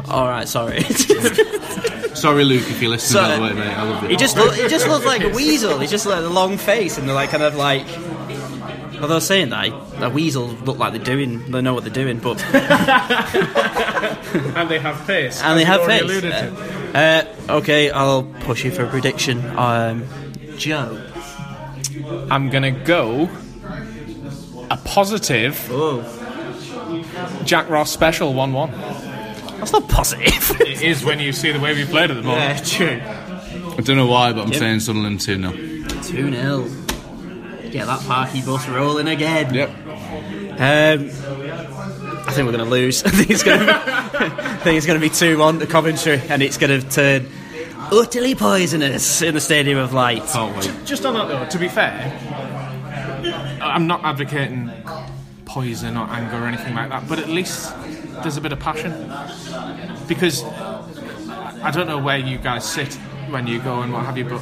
[0.09, 0.83] All right, sorry.
[2.15, 3.23] Sorry, Luke, if you're listening.
[3.23, 4.09] So- by the way, mate, I love you.
[4.11, 5.79] he just look, he just looks like a weasel.
[5.79, 7.87] He's just like a long face and they're like kind of like.
[9.01, 12.43] Although saying that, a weasel look like they're doing, they know what they're doing, but
[12.55, 12.69] and
[14.69, 15.41] they have pace.
[15.43, 16.03] and they have you face.
[16.03, 16.53] alluded to.
[16.99, 17.25] Uh,
[17.59, 19.43] okay, I'll push you for a prediction.
[19.57, 20.05] Um,
[20.59, 21.01] Joe.
[22.31, 23.29] I'm gonna go
[24.71, 26.03] a positive Oh,
[27.45, 28.71] Jack Ross special one-one.
[29.59, 30.61] that's not positive.
[30.61, 32.59] It is when you see the way we played at the moment.
[32.81, 33.01] yeah, true.
[33.77, 35.53] I don't know why, but I'm saying Sunderland 2 0.
[36.03, 39.53] Two 0 Get that Parky bus rolling again.
[39.55, 39.69] Yep.
[39.69, 41.11] Um,
[42.27, 43.03] I think we're going to lose.
[43.05, 45.67] I think it's going to be, I think it's going to be two one to
[45.67, 47.29] Coventry, and it's going to turn
[47.93, 50.23] utterly poisonous in the Stadium of Light.
[50.27, 50.73] Can't wait.
[50.85, 52.17] Just on that though, to be fair,
[53.63, 54.71] I'm not advocating
[55.45, 57.73] poison or anger or anything like that, but at least
[58.23, 58.93] there's a bit of passion.
[60.07, 62.95] Because I don't know where you guys sit
[63.31, 64.41] when you go and what have you, but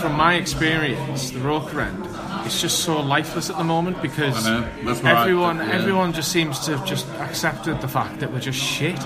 [0.00, 2.06] from my experience, the Roker end,
[2.44, 4.68] it's just so lifeless at the moment because I know.
[4.84, 5.70] That's where I- everyone yeah.
[5.72, 8.98] everyone just seems to have just accepted the fact that we're just shit.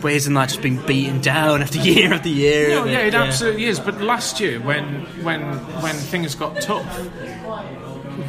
[0.00, 2.70] But isn't that just being beaten down after year after year?
[2.70, 3.22] No, yeah, it Yeah.
[3.22, 3.78] absolutely is.
[3.80, 4.84] But last year, when
[5.22, 5.40] when
[5.82, 6.86] when things got tough,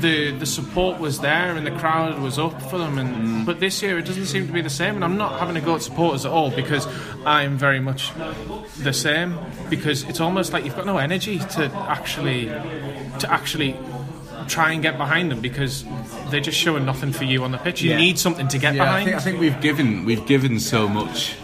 [0.02, 2.98] the the support was there and the crowd was up for them.
[2.98, 3.46] And mm.
[3.46, 4.96] but this year, it doesn't seem to be the same.
[4.96, 6.88] And I'm not having a go at supporters at all because
[7.26, 8.12] I'm very much
[8.80, 9.38] the same.
[9.70, 12.46] Because it's almost like you've got no energy to actually
[13.20, 13.76] to actually
[14.48, 15.86] try and get behind them because
[16.30, 17.82] they're just showing nothing for you on the pitch.
[17.82, 17.98] You Yeah.
[17.98, 19.06] need something to get Yeah, I behind.
[19.06, 21.36] think, I think we've given we've given so much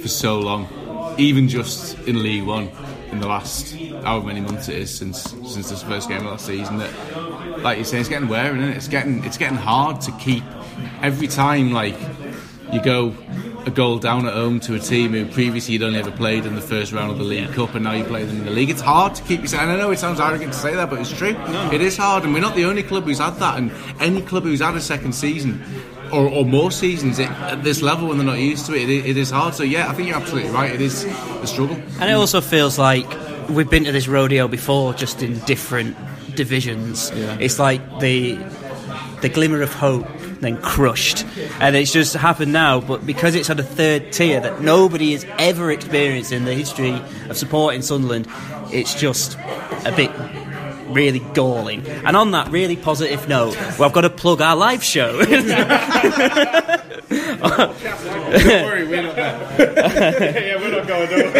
[0.00, 2.70] for so long, even just in League One
[3.10, 3.74] in the last
[4.04, 6.78] however many months it is since since this first game of last season.
[6.78, 8.76] That, like you say, it's getting wearing, and it?
[8.76, 10.44] it's getting it's getting hard to keep
[11.02, 11.72] every time.
[11.72, 11.96] Like
[12.72, 13.14] you go
[13.66, 16.54] a goal down at home to a team who previously you'd only ever played in
[16.54, 18.70] the first round of the League Cup, and now you play them in the league.
[18.70, 19.42] It's hard to keep.
[19.42, 21.36] You and I know it sounds arrogant to say that, but it's true.
[21.72, 23.58] It is hard, and we're not the only club who's had that.
[23.58, 25.62] And any club who's had a second season
[26.12, 29.06] or, or more seasons it, at this level when they're not used to it, it,
[29.06, 29.54] it is hard.
[29.54, 30.72] So yeah, I think you're absolutely right.
[30.72, 31.76] It is a struggle.
[32.00, 33.06] And it also feels like
[33.48, 35.96] we've been to this rodeo before, just in different
[36.34, 37.10] divisions.
[37.14, 38.38] It's like the
[39.20, 40.06] the glimmer of hope
[40.40, 41.26] then crushed,
[41.60, 42.80] and it's just happened now.
[42.80, 47.00] But because it's at a third tier that nobody has ever experienced in the history
[47.28, 48.26] of supporting Sunderland,
[48.72, 49.36] it's just
[49.84, 50.10] a bit
[50.90, 51.86] really galling.
[51.86, 55.22] And on that really positive note, well, I've got to plug our live show.
[57.10, 57.76] Don't
[58.64, 59.56] worry, we're not there.
[60.46, 61.08] yeah, we're not going.
[61.08, 61.30] Don't.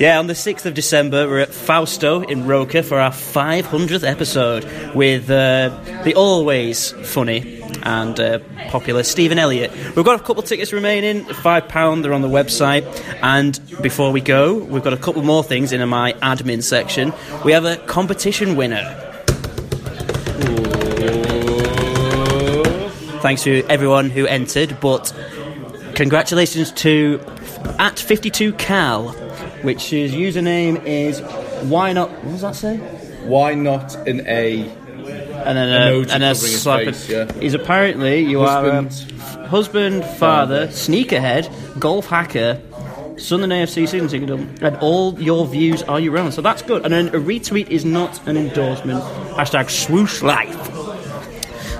[0.00, 4.64] Yeah, on the 6th of December, we're at Fausto in Roker for our 500th episode
[4.94, 5.70] with uh,
[6.04, 7.57] the always funny
[7.88, 9.72] and uh, popular Stephen Elliott.
[9.96, 12.84] We've got a couple of tickets remaining, £5, they're on the website.
[13.22, 17.14] And before we go, we've got a couple more things in my admin section.
[17.44, 18.84] We have a competition winner.
[23.22, 25.12] Thanks to everyone who entered, but
[25.94, 27.20] congratulations to
[27.78, 31.20] at 52cal, which his username is
[31.70, 32.10] why not?
[32.10, 32.76] What does that say?
[33.26, 34.70] Why not an A?
[35.46, 36.84] And then uh, a, and a slap.
[36.84, 37.32] face, yeah.
[37.34, 39.38] He's apparently you um, Husband.
[39.38, 42.60] are a husband, father, sneakerhead, golf hacker.
[43.16, 44.30] son of Southern AFC season ticket,
[44.62, 46.32] and all your views are your own.
[46.32, 46.84] So that's good.
[46.84, 49.02] And then a retweet is not an endorsement.
[49.34, 50.54] Hashtag swoosh life.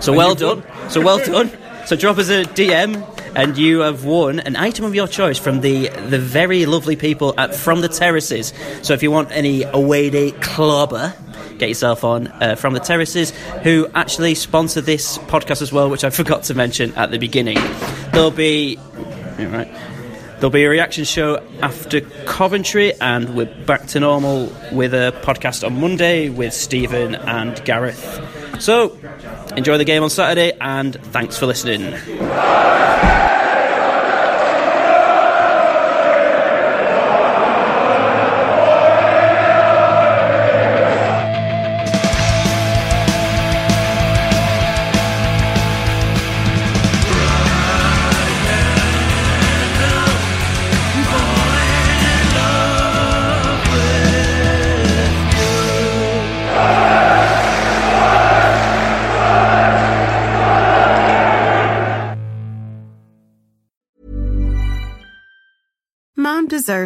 [0.02, 0.62] So well done.
[0.88, 1.50] So well done.
[1.86, 3.02] So drop us a DM,
[3.34, 7.34] and you have won an item of your choice from the the very lovely people
[7.38, 8.52] at From the Terraces.
[8.82, 11.14] So if you want any away day clobber,
[11.58, 13.30] get yourself on uh, From the Terraces,
[13.62, 17.58] who actually sponsor this podcast as well, which I forgot to mention at the beginning.
[18.12, 18.78] There'll be.
[19.38, 19.68] Right.
[20.38, 25.66] There'll be a reaction show after Coventry, and we're back to normal with a podcast
[25.66, 28.60] on Monday with Stephen and Gareth.
[28.60, 28.96] So,
[29.56, 31.92] enjoy the game on Saturday, and thanks for listening.